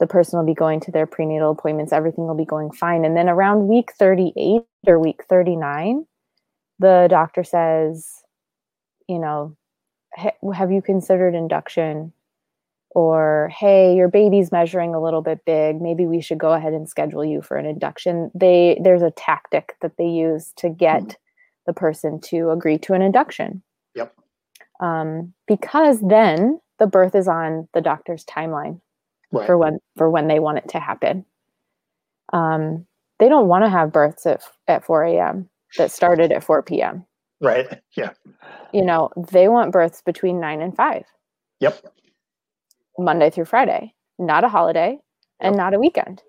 [0.01, 3.05] The person will be going to their prenatal appointments, everything will be going fine.
[3.05, 6.07] And then around week 38 or week 39,
[6.78, 8.09] the doctor says,
[9.09, 9.57] you know,
[10.16, 12.12] have you considered induction?
[12.90, 15.80] Or, hey, your baby's measuring a little bit big.
[15.80, 18.30] Maybe we should go ahead and schedule you for an induction.
[18.36, 21.16] They there's a tactic that they use to get
[21.66, 23.64] the person to agree to an induction.
[23.97, 24.14] Yep.
[24.78, 28.80] Um, because then the birth is on the doctor's timeline
[29.35, 29.47] Right.
[29.47, 31.24] for when for when they want it to happen.
[32.32, 32.87] Um,
[33.18, 35.49] they don't want to have births at at 4 a.m.
[35.78, 37.05] that started at 4 p.m.
[37.41, 37.66] Right.
[37.97, 38.11] Yeah.
[38.72, 41.05] You know, they want births between nine and five,
[41.61, 41.85] Yep.
[42.99, 44.99] Monday through Friday, not a holiday
[45.41, 45.59] and Yep.
[45.59, 46.22] not a weekend.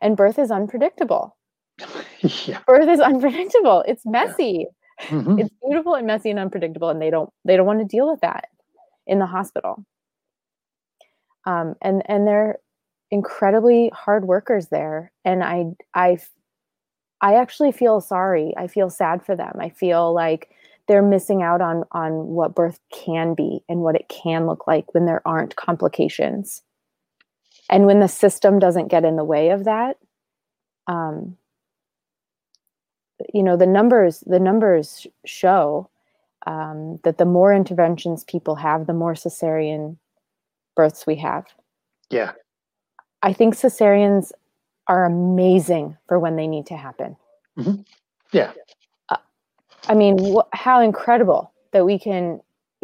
[0.00, 1.36] And birth is unpredictable.
[2.20, 2.60] yeah.
[2.66, 3.84] Birth is unpredictable.
[3.86, 4.66] It's messy.
[5.00, 5.40] Mhm.
[5.40, 8.20] It's beautiful and messy and unpredictable, and they don't they don't want to deal with
[8.20, 8.48] that
[9.06, 9.84] in the hospital.
[11.44, 12.58] Um, and and they're
[13.10, 16.18] incredibly hard workers there, and I I
[17.20, 18.54] I actually feel sorry.
[18.56, 19.56] I feel sad for them.
[19.58, 20.50] I feel like
[20.88, 24.92] they're missing out on on what birth can be and what it can look like
[24.94, 26.62] when there aren't complications,
[27.70, 29.98] and when the system doesn't get in the way of that.
[30.86, 31.36] Um,
[33.32, 35.88] you know the numbers the numbers show
[36.46, 39.96] um, that the more interventions people have the more cesarean
[40.76, 41.44] births we have
[42.10, 42.32] Yeah.
[43.22, 44.32] i think cesareans
[44.88, 47.16] are amazing for when they need to happen
[47.58, 47.84] Mhm.
[48.32, 48.52] Yeah.
[49.08, 49.16] Uh,
[49.88, 52.40] i mean wh- how incredible that we can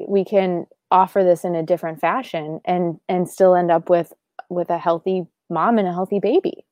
[0.07, 4.12] we can offer this in a different fashion and and still end up with
[4.49, 6.64] with a healthy mom and a healthy baby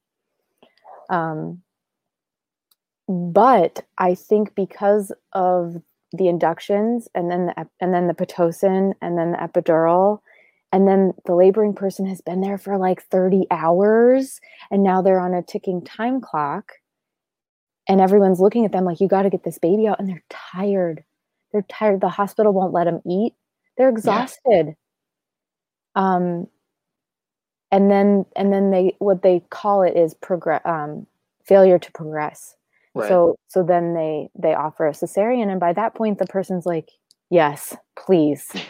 [1.10, 1.62] um
[3.08, 5.80] but i think because of
[6.12, 10.20] the inductions and then the and then the pitocin and then the epidural
[10.72, 14.40] and then the laboring person has been there for like 30 hours
[14.70, 16.72] and now they're on a ticking time clock
[17.88, 20.24] and everyone's looking at them like you got to get this baby out and they're
[20.28, 21.04] tired.
[21.52, 22.00] They're tired.
[22.00, 23.34] The hospital won't let them eat.
[23.78, 24.74] They're exhausted.
[25.94, 26.48] Um
[27.70, 31.06] and then and then they what they call it is progress um
[31.44, 32.54] failure to progress.
[32.94, 33.08] Right.
[33.08, 36.90] so so then they they offer a cesarean and by that point the person's like
[37.30, 38.50] yes please.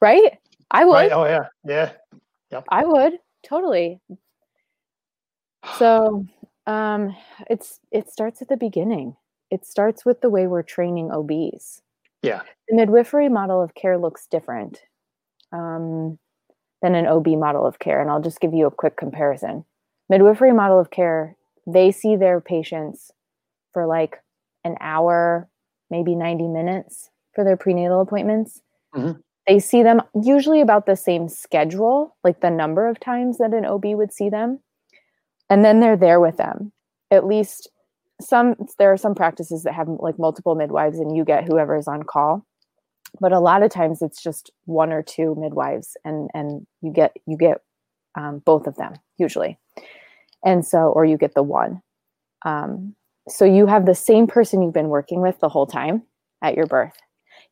[0.00, 0.36] Right
[0.72, 1.12] i would right.
[1.12, 1.46] Oh yeah.
[1.64, 1.92] Yeah.
[2.50, 2.64] yep.
[2.68, 3.14] i would
[3.46, 4.00] totally
[5.78, 6.26] so
[6.66, 7.14] um
[7.48, 9.16] it's it starts at the beginning
[9.50, 11.82] it starts with the way we're training obs
[12.22, 12.42] Yeah.
[12.68, 14.82] the midwifery model of care looks different
[15.52, 16.18] um,
[16.80, 19.64] than an ob model of care and i'll just give you a quick comparison
[20.08, 23.10] midwifery model of care they see their patients
[23.72, 24.16] for like
[24.64, 25.48] an hour
[25.90, 28.60] maybe 90 minutes for their prenatal appointments
[28.94, 29.20] Mhm.
[29.46, 33.64] They see them usually about the same schedule like the number of times that an
[33.64, 34.60] ob would see them.
[35.50, 36.72] And then they're there with them.
[37.10, 37.68] At least
[38.20, 41.88] some there are some practices that have like multiple midwives and you get whoever is
[41.88, 42.46] on call.
[43.20, 47.16] But a lot of times it's just one or two midwives and and you get
[47.26, 47.58] you get
[48.16, 49.58] um, both of them usually.
[50.44, 51.82] And so or you get the one.
[52.44, 52.94] Um,
[53.28, 56.02] so you have the same person you've been working with the whole time
[56.42, 56.96] at your birth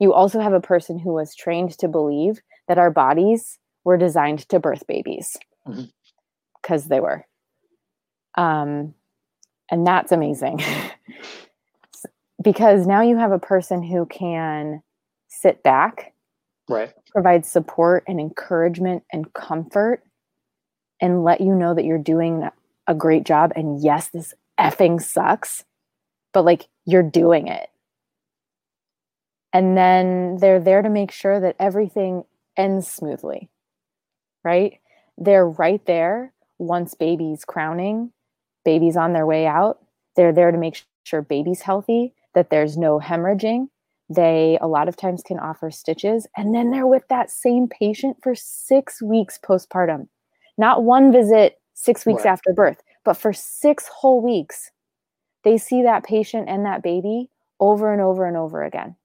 [0.01, 4.41] you also have a person who was trained to believe that our bodies were designed
[4.49, 5.37] to birth babies.
[6.63, 7.25] Because they were.
[8.37, 8.95] Um,
[9.71, 10.61] and that's amazing.
[12.43, 14.83] Because now you have a person who can
[15.29, 16.15] sit back
[16.71, 16.93] Right.
[17.13, 20.03] provide support and encouragement and comfort
[21.03, 22.49] and let you know that you're doing
[22.87, 25.65] a great job and yes this effing sucks
[26.33, 27.69] but like you're doing it
[29.53, 32.25] and then they're there to make sure that everything
[32.57, 33.49] ends smoothly
[34.45, 34.79] right?
[35.19, 38.13] They're right there once baby's crowning
[38.65, 39.79] baby's on their way out.
[40.17, 43.69] They're there to make sure baby's healthy that there's no hemorrhaging.
[44.11, 46.27] They a lot of times can offer stitches.
[46.37, 50.09] And then they're with that same patient for six weeks postpartum.
[50.59, 52.33] Not one visit six weeks Right.
[52.33, 54.71] after birth but for six whole weeks
[55.45, 57.31] they see that patient and that baby
[57.61, 58.97] over and over and over again.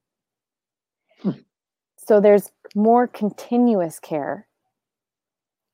[1.98, 4.48] So there's more continuous care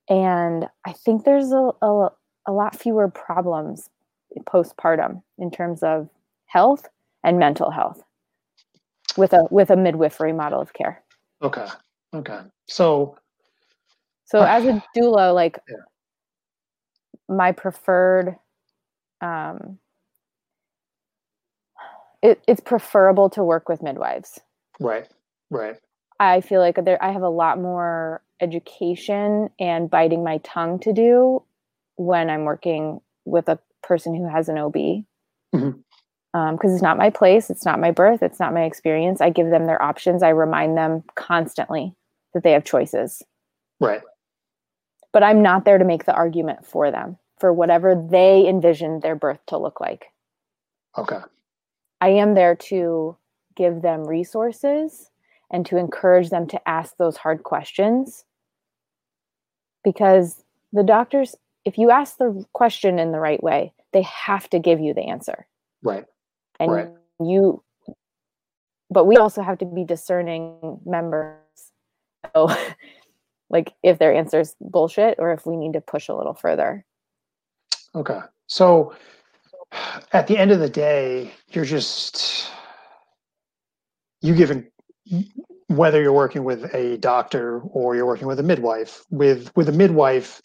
[0.09, 2.09] and i think there's a, a,
[2.47, 3.89] a lot fewer problems
[4.45, 6.09] postpartum in terms of
[6.45, 6.87] health
[7.23, 8.01] and mental health
[9.17, 11.03] with a with a midwifery model of care.
[11.41, 11.65] Okay.
[12.13, 12.39] Okay.
[12.67, 13.17] So
[14.25, 15.75] so as a doula like Yeah.
[17.27, 18.37] my preferred
[19.21, 19.77] um
[22.21, 24.39] it, it's preferable to work with midwives.
[24.79, 25.07] right.
[25.51, 25.75] Right.
[26.19, 30.93] I feel like there I have a lot more education and biting my tongue to
[30.93, 31.43] do
[31.97, 35.05] when I'm working with a person who has an OB.
[35.53, 35.83] Mhm.
[36.33, 39.19] because it's not my place, it's not my birth, it's not my experience.
[39.19, 40.23] I give them their options.
[40.23, 41.93] I remind them constantly
[42.33, 43.21] that they have choices,
[43.81, 44.01] Right.
[45.11, 49.15] but I'm not there to make the argument for them for whatever they envision their
[49.15, 50.13] birth to look like.
[50.97, 51.19] Okay.
[51.99, 53.17] I am there to
[53.55, 55.10] give them resources
[55.51, 58.23] and to encourage them to ask those hard questions.
[59.83, 61.35] Because the doctors,
[61.65, 65.01] if you ask the question in the right way, they have to give you the
[65.01, 65.45] answer.
[65.83, 66.05] Right.
[66.59, 66.89] And Right.
[67.19, 67.63] you,
[68.89, 71.37] but we also have to be discerning members.
[72.33, 72.49] So,
[73.49, 76.85] like, if their answer is bullshit or if we need to push a little further.
[77.93, 78.19] Okay.
[78.47, 78.93] So
[80.13, 82.49] at the end of the day, you're just
[84.21, 84.70] you giving
[85.67, 89.03] whether you're working with a doctor or you're working with a midwife.
[89.09, 90.41] With with a midwife,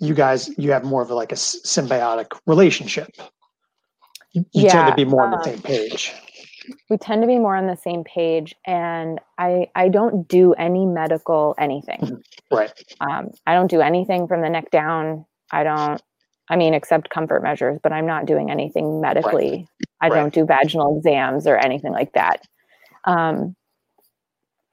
[0.00, 3.08] you guys you have more of a, like a symbiotic relationship.
[4.32, 6.12] You, you tend to be more on the same page.
[6.88, 10.86] we tend to be more on the same page and i i don't do any
[10.86, 12.72] medical anything Right.
[13.00, 16.00] um, i don't do anything from the neck down i don't
[16.48, 19.66] i mean except comfort measures but i'm not doing anything medically
[20.00, 20.20] i Right.
[20.20, 22.42] don't do vaginal exams or anything like that
[23.04, 23.54] um,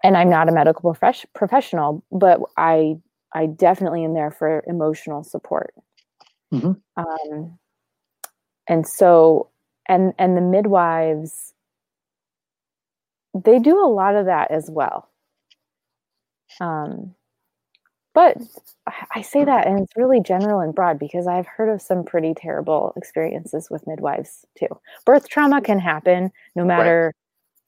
[0.04, 2.96] and i'm not a medical profes- professional but i
[3.34, 5.74] i definitely am there for emotional support.
[6.54, 6.80] Mhm.
[6.98, 7.60] um,
[8.68, 9.50] and so
[9.88, 11.54] and and the midwives
[13.36, 15.08] they do a lot of that as well.
[16.60, 17.14] Um
[18.16, 18.38] but
[19.16, 22.34] I- say that and it's really general and broad because i've heard of some pretty
[22.34, 24.68] terrible experiences with midwives too.
[25.06, 27.14] Birth trauma can happen no matter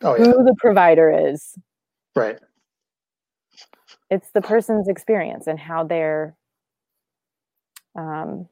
[0.01, 0.25] Oh yeah.
[0.25, 1.55] who the provider is
[2.15, 2.39] Right.
[4.09, 6.35] it's the person's experience and how they're
[7.95, 8.47] um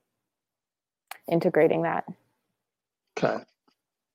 [1.30, 2.06] integrating that
[3.18, 3.44] Okay.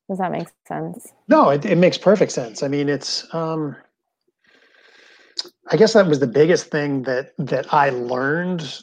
[0.09, 2.63] does that make sense No, it, it makes perfect sense.
[2.63, 3.77] I mean, it's um
[5.71, 8.83] I guess that was the biggest thing that that I learned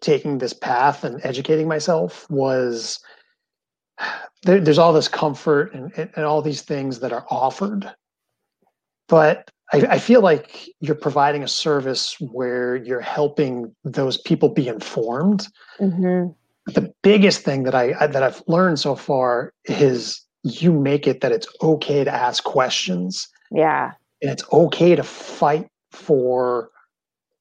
[0.00, 3.00] taking this path and educating myself was
[4.42, 7.92] there, there's all this comfort and, and, and all these things that are offered.
[9.08, 14.68] But I, I feel like you're providing a service where you're helping those people be
[14.68, 15.46] informed.
[15.78, 16.26] Hmm
[16.74, 21.20] the biggest thing that I I- that I've learned so far is you make it
[21.20, 23.28] that it's okay to ask questions.
[23.50, 23.92] Yeah.
[24.22, 26.70] And it's okay to fight for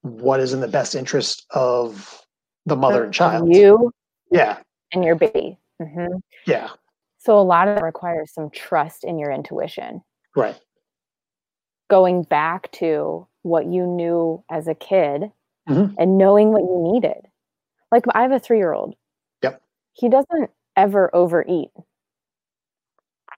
[0.02, 2.22] what is in the best interest of
[2.66, 3.54] the mother and child.
[3.54, 3.92] you
[4.32, 4.60] Yeah,
[4.94, 5.58] and your baby.
[5.82, 6.70] Hmm yeah,
[7.18, 10.02] so a lot of it requires some trust in your intuition.
[10.36, 10.60] Right,
[11.90, 15.32] going back to what you knew as a kid
[15.70, 15.96] Mhm.
[15.98, 17.28] and knowing what you needed.
[17.92, 18.96] Like I have a three year old.
[19.44, 19.62] Yep.
[19.94, 21.70] He doesn't ever overeat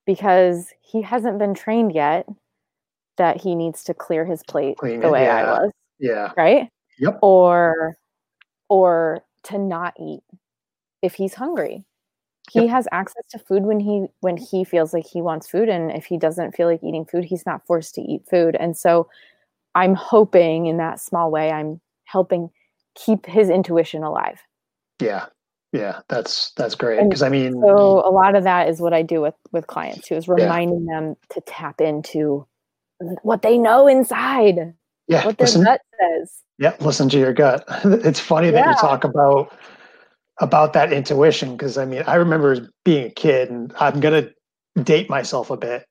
[0.05, 2.27] because he hasn't been trained yet
[3.17, 5.35] that he needs to clear his plate Clean the it, way yeah.
[5.37, 6.69] I was, yeah, right?
[6.99, 7.19] Yep.
[7.21, 7.95] Or
[8.69, 10.23] or to not eat
[11.01, 11.83] if he's hungry.
[12.49, 12.69] He Yep.
[12.69, 16.05] has access to food when he when he feels like he wants food and if
[16.05, 18.55] he doesn't feel like eating food, he's not forced to eat food.
[18.59, 19.09] And so
[19.75, 22.49] I'm hoping in that small way I'm helping
[22.95, 24.39] keep his intuition alive.
[25.01, 25.25] yeah,
[25.73, 26.01] yeah.
[26.09, 29.21] That's that's great because I mean, So a lot of that is what I do
[29.21, 32.47] with with clients who is reminding them to tap into
[33.21, 34.73] what they know inside,
[35.07, 35.25] yeah.
[35.25, 36.31] what their Listen, gut says.
[36.57, 37.63] Yeah, listen to your gut.
[37.83, 39.51] it's funny that you talk about
[40.39, 44.29] about that intuition because I mean, I remember being a kid, and I'm gonna
[44.81, 45.85] date myself a bit.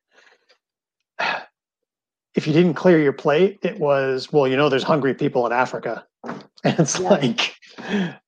[2.34, 5.52] If you didn't clear your plate, it was well, you know, there's hungry people in
[5.52, 7.56] Africa, and it's like,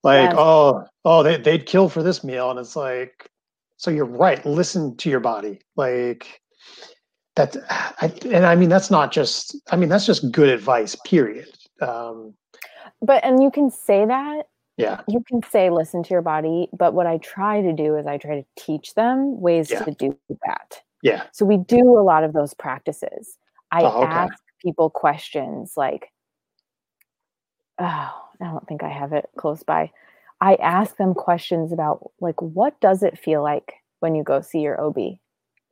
[0.02, 3.28] like oh, oh, they they'd kill for this meal, and it's like,
[3.76, 4.44] so you're right.
[4.44, 6.40] Listen to your body, like
[7.36, 7.56] that.
[8.00, 9.56] I, and I mean, that's not just.
[9.70, 10.96] I mean, that's just good advice.
[11.06, 11.48] Period.
[11.80, 12.34] Um,
[13.00, 14.46] But and you can say that
[14.78, 15.02] yeah.
[15.08, 18.16] you can say listen to your body, but what I try to do is I
[18.16, 19.84] try to teach them ways Yeah.
[19.84, 20.80] to do that.
[21.02, 21.24] Yeah.
[21.32, 23.36] So we do a lot of those practices.
[23.70, 24.12] I Oh, okay.
[24.12, 26.10] ask people questions like,
[27.78, 27.84] oh,
[28.40, 29.90] I don't think I have it close by.
[30.40, 34.60] I ask them questions about like what does it feel like when you go see
[34.60, 35.18] your OB?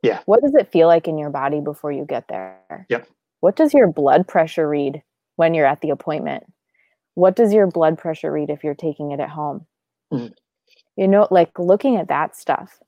[0.03, 0.19] Yeah.
[0.25, 2.85] What does it feel like in your body before you get there?
[2.89, 3.07] Yep.
[3.39, 5.01] What does your blood pressure read
[5.37, 6.43] when you're at the appointment?
[7.17, 9.65] What does your blood pressure read if you're taking it at home?
[10.13, 10.35] Mhm.
[10.95, 12.79] You know, like looking at that stuff.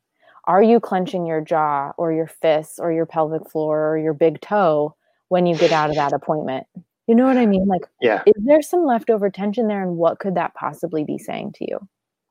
[0.46, 4.40] Are you clenching your jaw or your fists or your pelvic floor or your big
[4.42, 4.94] toe
[5.30, 6.68] when you get out of that appointment?
[7.08, 7.66] You know what I mean?
[7.66, 11.54] Like, Yeah, is there some leftover tension there and what could that possibly be saying
[11.54, 11.80] to you?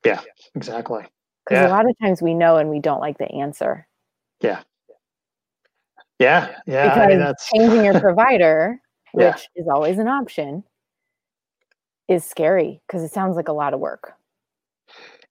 [0.04, 0.20] Yeah,
[0.54, 1.04] exactly.
[1.44, 1.66] Because Yeah.
[1.66, 3.88] a lot of times we know and we don't like the answer.
[4.40, 4.62] Yeah,
[6.20, 6.46] yeah.
[6.76, 8.80] I because mean, that's changing your provider,
[9.14, 9.32] Yeah.
[9.32, 10.62] which is always an option,
[12.08, 14.14] is scary because it sounds like a lot of work.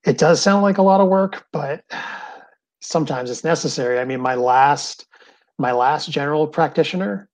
[0.04, 1.84] it does sound like a lot of work, but
[2.80, 3.98] sometimes it's necessary.
[3.98, 5.06] I mean, my last
[5.58, 7.28] my last general practitioner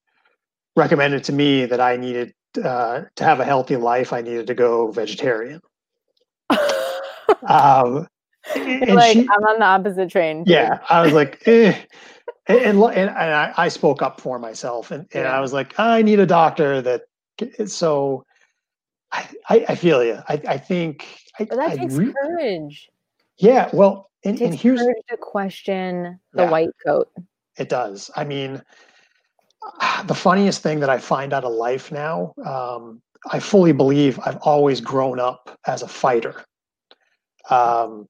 [0.75, 2.33] recommended to me that I needed
[2.63, 4.11] uh, to have a healthy life.
[4.11, 5.61] I needed to go vegetarian.
[7.47, 8.07] Um,
[8.55, 10.43] and like she- I'm on the opposite train.
[10.47, 11.75] yeah, I was like, eh.
[12.47, 15.35] and and, and I, I spoke up for myself, and, and Yeah.
[15.35, 17.01] I was like, I need a doctor that.
[17.67, 18.25] So,
[19.15, 20.19] I I, I feel you.
[20.27, 21.07] I I think.
[21.39, 22.89] I, But that takes re- courage.
[23.37, 23.69] yeah.
[23.73, 26.49] Well, and, and here's courage to question the Yeah.
[26.51, 27.09] white coat.
[27.57, 28.09] It does.
[28.15, 28.61] I mean,
[30.05, 33.01] the funniest thing that I find out of life now, um,
[33.31, 36.43] I fully believe I've always grown up as a fighter.
[37.49, 38.07] Um,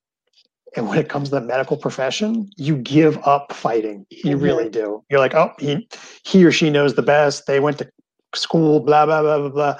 [0.76, 4.06] and when it comes to the medical profession, you give up fighting.
[4.10, 4.42] You Mhm.
[4.42, 5.04] really do.
[5.10, 5.88] You're like, oh, he,
[6.26, 7.46] he or she knows the best.
[7.48, 7.90] They went to
[8.34, 9.76] school, blah blah blah blah blah.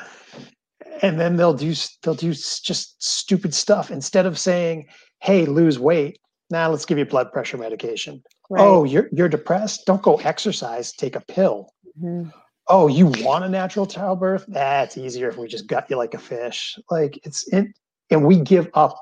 [1.02, 1.74] And then they'll do
[2.04, 4.88] they'll do just stupid stuff instead of saying,
[5.22, 6.20] "Hey, lose weight."
[6.50, 8.24] Now let's give you blood pressure medication.
[8.50, 8.62] Right.
[8.62, 9.86] Oh, you're you're depressed?
[9.86, 11.74] Don't go exercise, take a pill.
[12.02, 12.32] Mhm.
[12.68, 14.46] Oh, you want a natural childbirth?
[14.48, 16.78] That's easier if we just gut you like a fish.
[16.90, 17.68] Like it's it
[18.10, 18.98] and we give up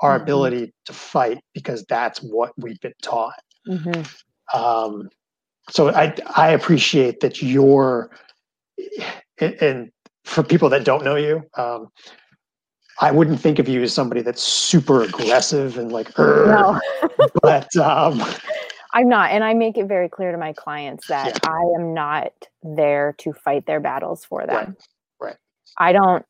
[0.00, 0.22] our Mhm.
[0.22, 3.40] ability to fight because that's what we've been taught.
[3.66, 4.06] Mhm.
[4.54, 5.08] Um
[5.70, 8.10] so I I appreciate that you're
[9.40, 9.90] and
[10.28, 11.88] for people that don't know you, um
[13.00, 16.76] I wouldn't think of you as somebody that's super aggressive and like, No,
[17.42, 18.20] but um,
[18.92, 19.30] I'm not.
[19.30, 21.38] And I make it very clear to my clients that Yeah.
[21.44, 22.32] I am not
[22.64, 24.76] there to fight their battles for them.
[25.20, 25.36] right.
[25.78, 26.24] I don't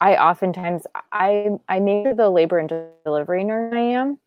[0.00, 0.82] I oftentimes
[1.12, 2.68] I I make the labor and
[3.04, 4.18] delivery nurse I am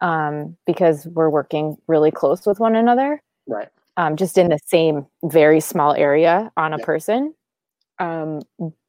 [0.00, 5.06] um because we're working really close with one another right, um just in the same
[5.24, 6.84] very small area on a Yeah.
[6.84, 7.34] person
[7.98, 8.40] um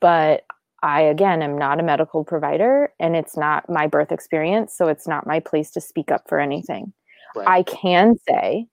[0.02, 0.44] but
[0.84, 5.08] I again am not a medical provider and it's not my birth experience so it's
[5.08, 6.94] not my place to speak up for anything
[7.36, 7.48] right.
[7.48, 8.68] I can say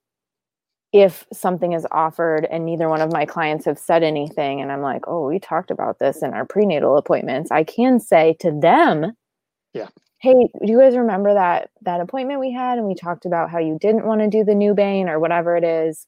[0.93, 4.81] if something is offered and neither one of my clients have said anything, and I'm
[4.83, 9.13] like, oh, we talked about this in our prenatal appointments, I can say to them,
[9.75, 9.89] Yeah.
[10.21, 13.59] hey, do you guys remember that that appointment we had and we talked about how
[13.61, 16.07] you didn't want to do the Nubain or whatever it is?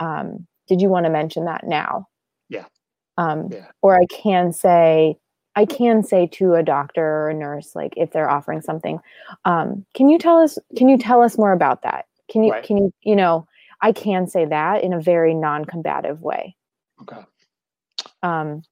[0.00, 2.07] Um, did you want to mention that now?
[3.18, 3.66] Um, Yeah.
[3.82, 5.18] Or I can say,
[5.56, 9.00] I can say to a doctor or a nurse, like if they're offering something,
[9.44, 10.58] um, can you tell us?
[10.76, 12.06] Can you tell us more about that?
[12.30, 12.52] Can you?
[12.52, 12.62] Right.
[12.64, 12.94] Can you?
[13.02, 13.46] You know,
[13.82, 16.56] I can say that in a very non-combative way.
[17.02, 17.20] okay.
[18.22, 18.62] Um,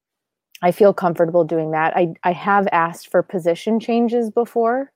[0.63, 1.97] I feel comfortable doing that.
[1.97, 4.93] I I have asked for position changes before.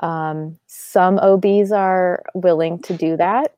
[0.00, 3.54] Um, some OBs are willing to do that,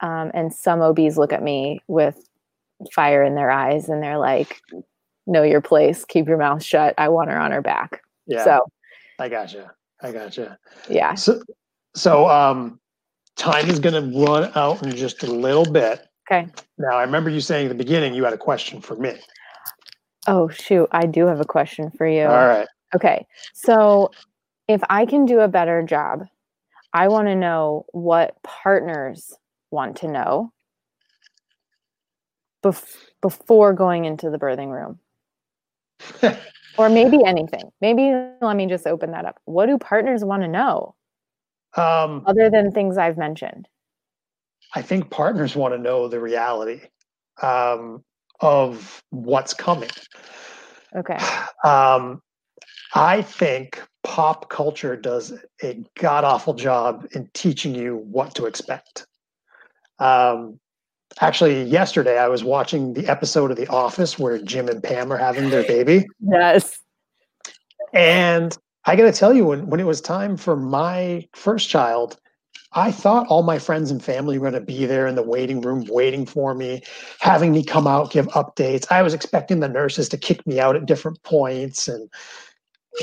[0.00, 2.27] um, and some OBs look at me with
[2.92, 4.60] fire in their eyes, and they're like,
[5.26, 6.04] "Know your place.
[6.04, 6.94] Keep your mouth shut.
[6.98, 8.44] I want her on her back." Yeah.
[8.44, 8.66] So
[9.18, 9.72] I gotcha.
[10.00, 10.56] I gotcha.
[10.88, 11.42] yeah, So,
[11.96, 12.78] so um,
[13.36, 16.06] time is going to run out in just a little bit.
[16.30, 16.46] okay.
[16.78, 19.14] Now, I remember you saying at the beginning you had a question for me.
[20.28, 22.24] Oh shoot, I do have a question for you.
[22.24, 22.68] All right.
[22.94, 23.26] Okay.
[23.54, 24.10] So
[24.68, 26.26] if I can do a better job,
[26.92, 29.32] I want to know what partners
[29.70, 30.52] want to know
[32.68, 34.98] bef- before going into the birthing room.
[36.78, 37.70] or maybe anything.
[37.80, 39.40] Maybe let me just open that up.
[39.44, 40.94] What do partners want to know
[41.76, 43.68] Um, other than things I've mentioned?
[44.74, 46.82] I think partners want to know the reality
[47.42, 48.04] um,
[48.40, 49.90] of what's coming.
[50.94, 51.18] Okay.
[51.64, 52.22] Um,
[52.94, 59.08] I think pop culture does a god awful job in teaching you what to expect.
[59.98, 60.60] Um,
[61.20, 65.16] actually, yesterday I was watching the episode of The Office where Jim and Pam are
[65.16, 66.06] having their baby.
[66.20, 66.78] Yes.
[67.92, 72.18] And I got to tell you, when, when it was time for my first child,
[72.72, 75.60] I thought all my friends and family were going to be there in the waiting
[75.60, 76.82] room waiting for me,
[77.18, 78.86] having me come out, give updates.
[78.90, 81.88] I was expecting the nurses to kick me out at different points.
[81.88, 82.10] And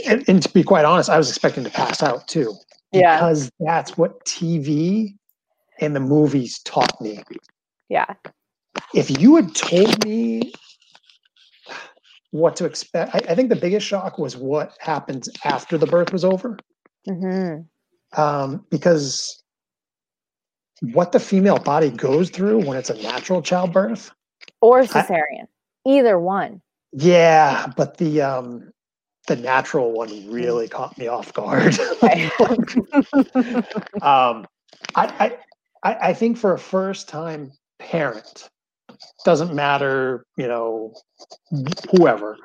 [0.06, 2.54] and, and to be quite honest, I was expecting to pass out too.
[2.92, 3.16] Yeah.
[3.16, 5.16] Because that's what TV
[5.80, 7.24] and the movies taught me.
[7.90, 8.14] Yeah.
[8.94, 10.54] If you had told me
[12.32, 16.12] what to expect, I, I think the biggest shock was what happens after the birth
[16.12, 16.58] was over.
[17.08, 17.60] hmm
[18.18, 19.42] Um, because
[20.82, 24.12] what the female body goes through when it's a natural childbirth.
[24.62, 25.48] Or cesarean.
[25.86, 26.62] Either one.
[26.92, 28.72] Yeah, but the um
[29.28, 31.78] the natural one really caught me off guard.
[32.04, 32.30] Okay.
[34.02, 34.46] um,
[34.96, 35.38] I, I,
[35.84, 38.50] I I think for a first time parent,
[39.24, 40.94] doesn't matter, you know,
[41.92, 42.38] whoever,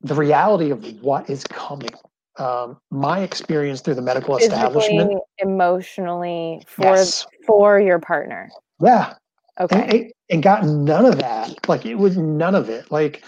[0.00, 1.90] the reality of what is coming.
[2.38, 8.50] Um, my experience through the medical establishment, emotionally, for yes, for your partner.
[8.78, 9.14] yeah,
[9.58, 10.12] Okay.
[10.28, 11.68] and, got none of that.
[11.68, 12.90] Like it was none of it.
[12.90, 13.24] Like,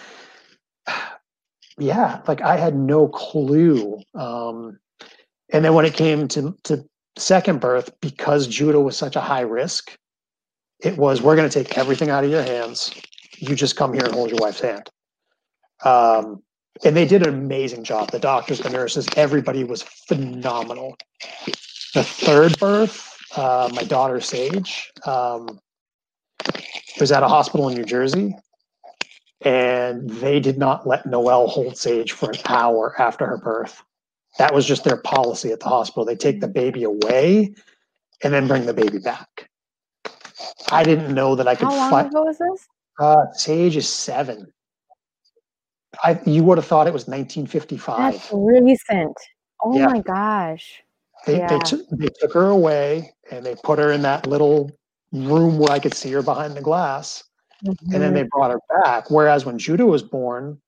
[1.78, 3.98] yeah, like I had no clue.
[4.14, 4.78] Um,
[5.50, 6.84] and then when it came to to
[7.16, 9.96] second birth, because Judah was such a high risk,
[10.80, 12.94] it was we're going to take everything out of your hands.
[13.36, 14.90] You just come here and hold your wife's hand.
[15.84, 16.42] Um,
[16.84, 18.10] and they did an amazing job.
[18.10, 20.96] The doctors, the nurses, everybody was phenomenal.
[21.94, 25.58] The third birth, uh, my daughter Sage, um,
[27.00, 28.36] was at a hospital in New Jersey,
[29.42, 33.82] and they did not let Noelle hold Sage for an hour after her birth.
[34.38, 36.04] That was just their policy at the hospital.
[36.04, 37.54] They take the baby away
[38.22, 39.48] and then bring the baby back.
[40.70, 42.06] I didn't know that I could How long fight.
[42.06, 42.66] ago was this?
[42.98, 44.52] Uh, Sage is seven.
[46.04, 48.12] I you would have thought it was 1955.
[48.12, 49.16] That's recent.
[49.64, 49.86] Oh Yeah.
[49.86, 50.82] my gosh.
[51.26, 51.58] They, they, Yeah.
[51.58, 54.70] took they took her away and they put her in that little
[55.12, 57.24] room where I could see her behind the glass.
[57.64, 58.14] and then Mhm.
[58.14, 59.10] they brought her back.
[59.10, 60.60] Whereas when Judah was born,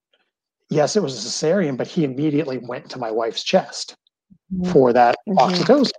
[0.71, 3.95] yes, it was a cesarean, but he immediately went to my wife's chest
[4.53, 4.73] Mhm.
[4.73, 5.37] for that Mhm.
[5.37, 5.93] oxytocin.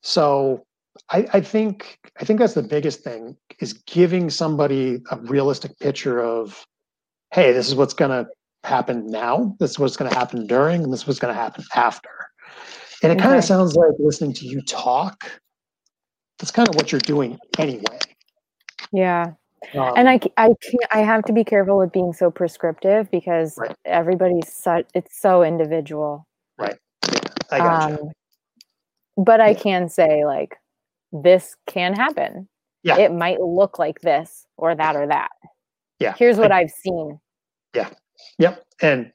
[0.00, 0.64] So
[1.10, 6.22] I, I think I think that's the biggest thing is giving somebody a realistic picture
[6.22, 6.64] of,
[7.32, 8.26] hey, this is what's gonna
[8.64, 12.10] happen now, this is what's gonna happen during, and this is what's gonna happen after.
[13.02, 15.30] And it kind of sounds like listening to you talk.
[16.38, 17.98] That's kind of what you're doing anyway.
[18.92, 19.32] Yeah.
[19.74, 20.50] Um, and I, I
[20.90, 23.74] I have to be careful with being so prescriptive because Right.
[23.84, 26.26] everybody's such, it's so individual.
[26.58, 26.76] Right.
[27.50, 28.00] I gotcha.
[28.00, 28.10] Um,
[29.16, 29.58] but I Yeah.
[29.58, 30.56] can say like,
[31.12, 32.48] this can happen.
[32.82, 32.98] Yeah.
[32.98, 35.30] It might look like this or that or that.
[35.98, 37.20] Yeah, Here's what I- I've seen.
[37.74, 37.90] Yeah.
[38.38, 38.64] Yep.
[38.80, 39.12] And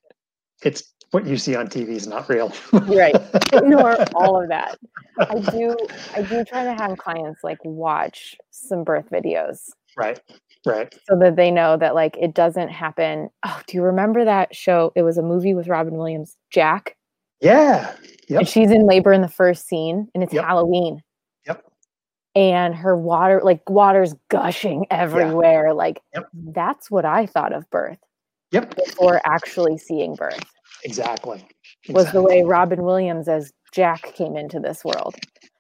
[0.63, 2.51] it's what you see on TV is not real.
[2.73, 3.15] Right.
[3.53, 4.77] Ignore all of that.
[5.19, 5.75] I do,
[6.15, 10.19] I do try to have clients like watch some birth videos right.
[10.65, 10.93] Right.
[11.07, 13.29] so that they know that like it doesn't happen.
[13.45, 14.91] Oh, do you remember that show?
[14.95, 16.97] It was a movie with Robin Williams, Jack.
[17.41, 17.93] Yeah.
[18.27, 18.39] Yep.
[18.39, 20.43] And she's in labor in the first scene and it's Yep.
[20.45, 21.01] Halloween.
[22.35, 25.73] And her water, like water's gushing everywhere.
[25.73, 26.27] Like Yep.
[26.33, 27.99] that's what I thought of birth
[28.51, 28.75] Yep.
[28.75, 30.43] before actually seeing birth.
[30.83, 31.45] Exactly.
[31.89, 35.15] Was the way Robin Williams as Jack came into this world.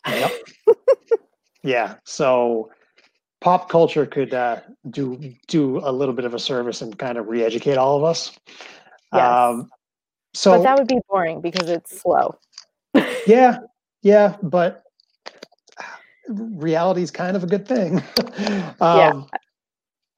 [0.07, 0.31] Yep.
[1.63, 1.95] yeah.
[2.03, 2.71] So
[3.41, 7.27] pop culture could uh, do do a little bit of a service and kind of
[7.27, 8.31] re-educate all of us.
[9.13, 9.65] Yes.
[10.33, 12.37] so but that would be boring because it's slow.
[13.27, 13.59] yeah,
[14.01, 14.83] yeah, but
[16.27, 18.03] reality is kind of a good thing.
[18.81, 19.27] um,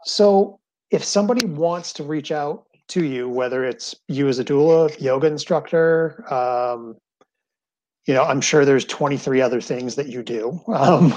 [0.04, 0.60] So
[0.92, 5.28] if somebody wants to reach out to you, whether it's you as a doula, yoga
[5.28, 6.96] instructor, um,
[8.08, 10.60] you know, I'm sure there's 23 other things that you do.
[10.78, 11.12] Um,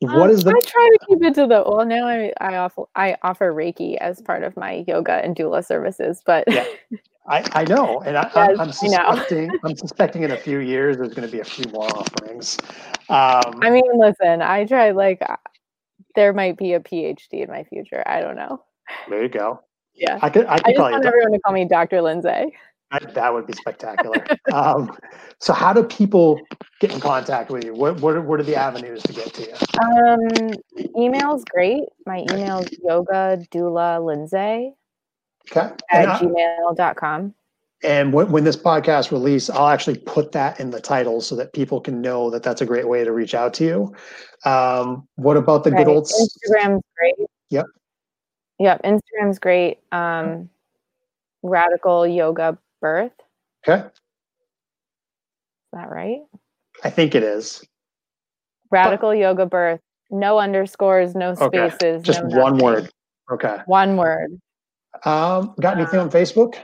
[0.00, 2.56] what Um, is the I try to keep it to the well now I I
[2.56, 6.64] offer I offer Reiki as part of my yoga and doula services, but Yeah.
[7.26, 11.14] I, I know, and I, Yes, I'm, suspecting I'm suspecting in a few years there's
[11.14, 12.58] going to be a few more offerings.
[13.10, 15.20] Um, I mean, listen, I try like
[16.14, 18.02] there might be a PhD in my future.
[18.06, 18.62] I don't know.
[19.08, 19.60] there you go.
[19.94, 20.18] Yeah.
[20.22, 22.00] I could I could I just want everyone to call me Dr.
[22.02, 22.54] Lindsay.
[22.90, 24.24] That, that would be spectacular.
[24.52, 24.96] um,
[25.40, 26.40] so, how do people
[26.80, 27.74] get in contact with you?
[27.74, 29.54] What what are, what are the avenues to get to you?
[29.82, 31.82] Um, email's great.
[32.06, 34.72] My email's yoga doula lindsay
[35.50, 35.70] Okay.
[35.90, 37.34] at I- gmail.com.
[37.84, 41.52] and when, when this podcast release, I'll actually put that in the title so that
[41.52, 43.94] people can know that that's a great way to reach out to you.
[44.50, 45.84] Um, what about the Right.
[45.84, 46.04] good old?
[46.06, 47.14] Instagram's great.
[47.50, 47.66] Yep.
[48.58, 48.82] Yep.
[48.82, 49.78] Instagram's great.
[49.92, 50.48] Um,
[51.42, 53.12] radical yoga birth.
[53.66, 53.92] Okay, Is
[55.72, 56.20] that right?
[56.84, 57.64] I think it is.
[58.70, 59.80] Radical yoga birth.
[60.10, 62.02] No underscores, no Okay, spaces.
[62.02, 62.64] Just no one nothing.
[62.64, 62.90] word.
[63.30, 63.58] Okay.
[63.66, 64.40] One word.
[65.04, 66.56] Um, got anything on Facebook?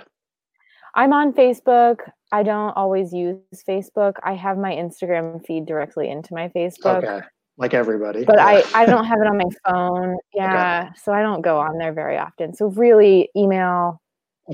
[0.95, 2.01] I'm on Facebook.
[2.33, 3.39] I don't always use
[3.69, 4.15] Facebook.
[4.23, 7.05] I have my Instagram feed directly into my Facebook.
[7.05, 7.21] Okay.
[7.59, 8.25] Like everybody.
[8.25, 10.17] But I, I don't have it on my phone.
[10.33, 10.87] Yeah.
[10.87, 10.99] Okay.
[11.05, 12.55] So I don't go on there very often.
[12.55, 14.01] So really email,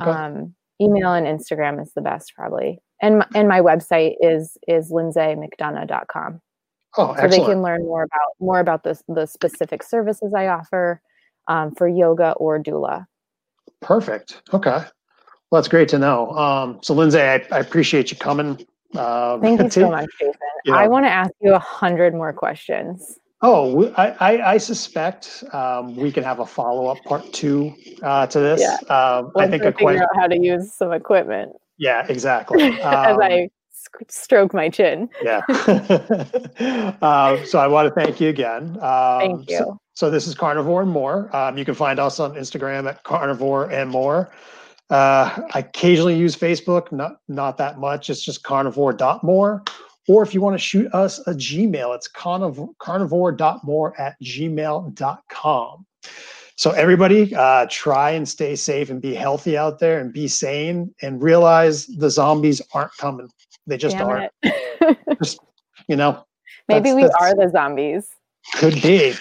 [0.01, 0.11] okay.
[0.11, 2.79] um, email and Instagram is the best probably.
[3.03, 6.41] And, and my website is, is lindsaymcdonough.com.
[6.97, 11.01] Oh, so they can learn more about more about the the specific services I offer
[11.47, 13.07] um, for yoga or doula.
[13.81, 14.43] Perfect.
[14.53, 14.85] Okay.
[15.51, 16.31] Well, that's great to know.
[16.33, 18.67] Um, so, Lindsay, I, I, appreciate you coming.
[18.97, 20.33] Um, Thank you to, so much, Jason.
[20.65, 23.19] You know, I want to ask you a hundred more questions.
[23.43, 28.27] Oh, I, I, I suspect um, we can have a follow up part two uh,
[28.27, 28.61] to this.
[28.61, 28.77] Yeah.
[28.95, 31.53] Um, I think I figure out how to use some equipment.
[31.79, 32.63] Yeah, exactly.
[32.81, 33.49] As I um,
[34.09, 35.09] stroke my chin.
[35.23, 35.41] yeah.
[37.01, 38.77] uh, so I want to thank you again.
[38.83, 39.59] Um, thank you.
[39.59, 41.35] So, so, this is Carnivore and More.
[41.35, 44.31] Um, you can find us on Instagram at Carnivore and More.
[44.91, 48.11] Uh, I occasionally use Facebook, not not that much.
[48.11, 49.63] It's just carnivore.more.
[50.09, 55.87] Or if you want to shoot us a Gmail, it's carnivore, carnivore.more at gmail.com.
[56.57, 60.95] So everybody, uh, try and stay safe and be healthy out there and be sane
[61.01, 63.29] and realize the zombies aren't coming.
[63.67, 64.33] They just Damn aren't.
[65.23, 65.39] just,
[65.89, 66.25] you know.
[66.69, 68.09] Maybe we are the zombies.
[68.57, 69.15] Could be.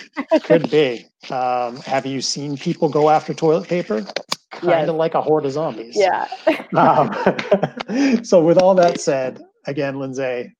[0.44, 1.06] Could be.
[1.30, 4.06] Um, have you seen people go after toilet paper?
[4.52, 4.98] Kind of yes.
[4.98, 5.98] like a horde of zombies.
[5.98, 6.30] Yeah.
[6.78, 10.56] um, so, with all that said, again, Lindsay,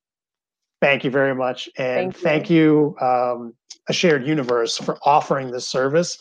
[0.82, 1.70] thank you very much.
[1.78, 3.54] And thank you, thank you um,
[3.88, 6.18] A Shared Universe, for offering this service,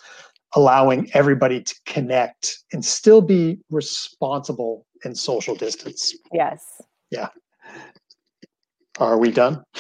[0.55, 6.15] allowing everybody to connect and still be responsible in social distance.
[6.33, 6.83] Yes.
[7.11, 7.29] Yeah.
[8.99, 9.63] Are we done?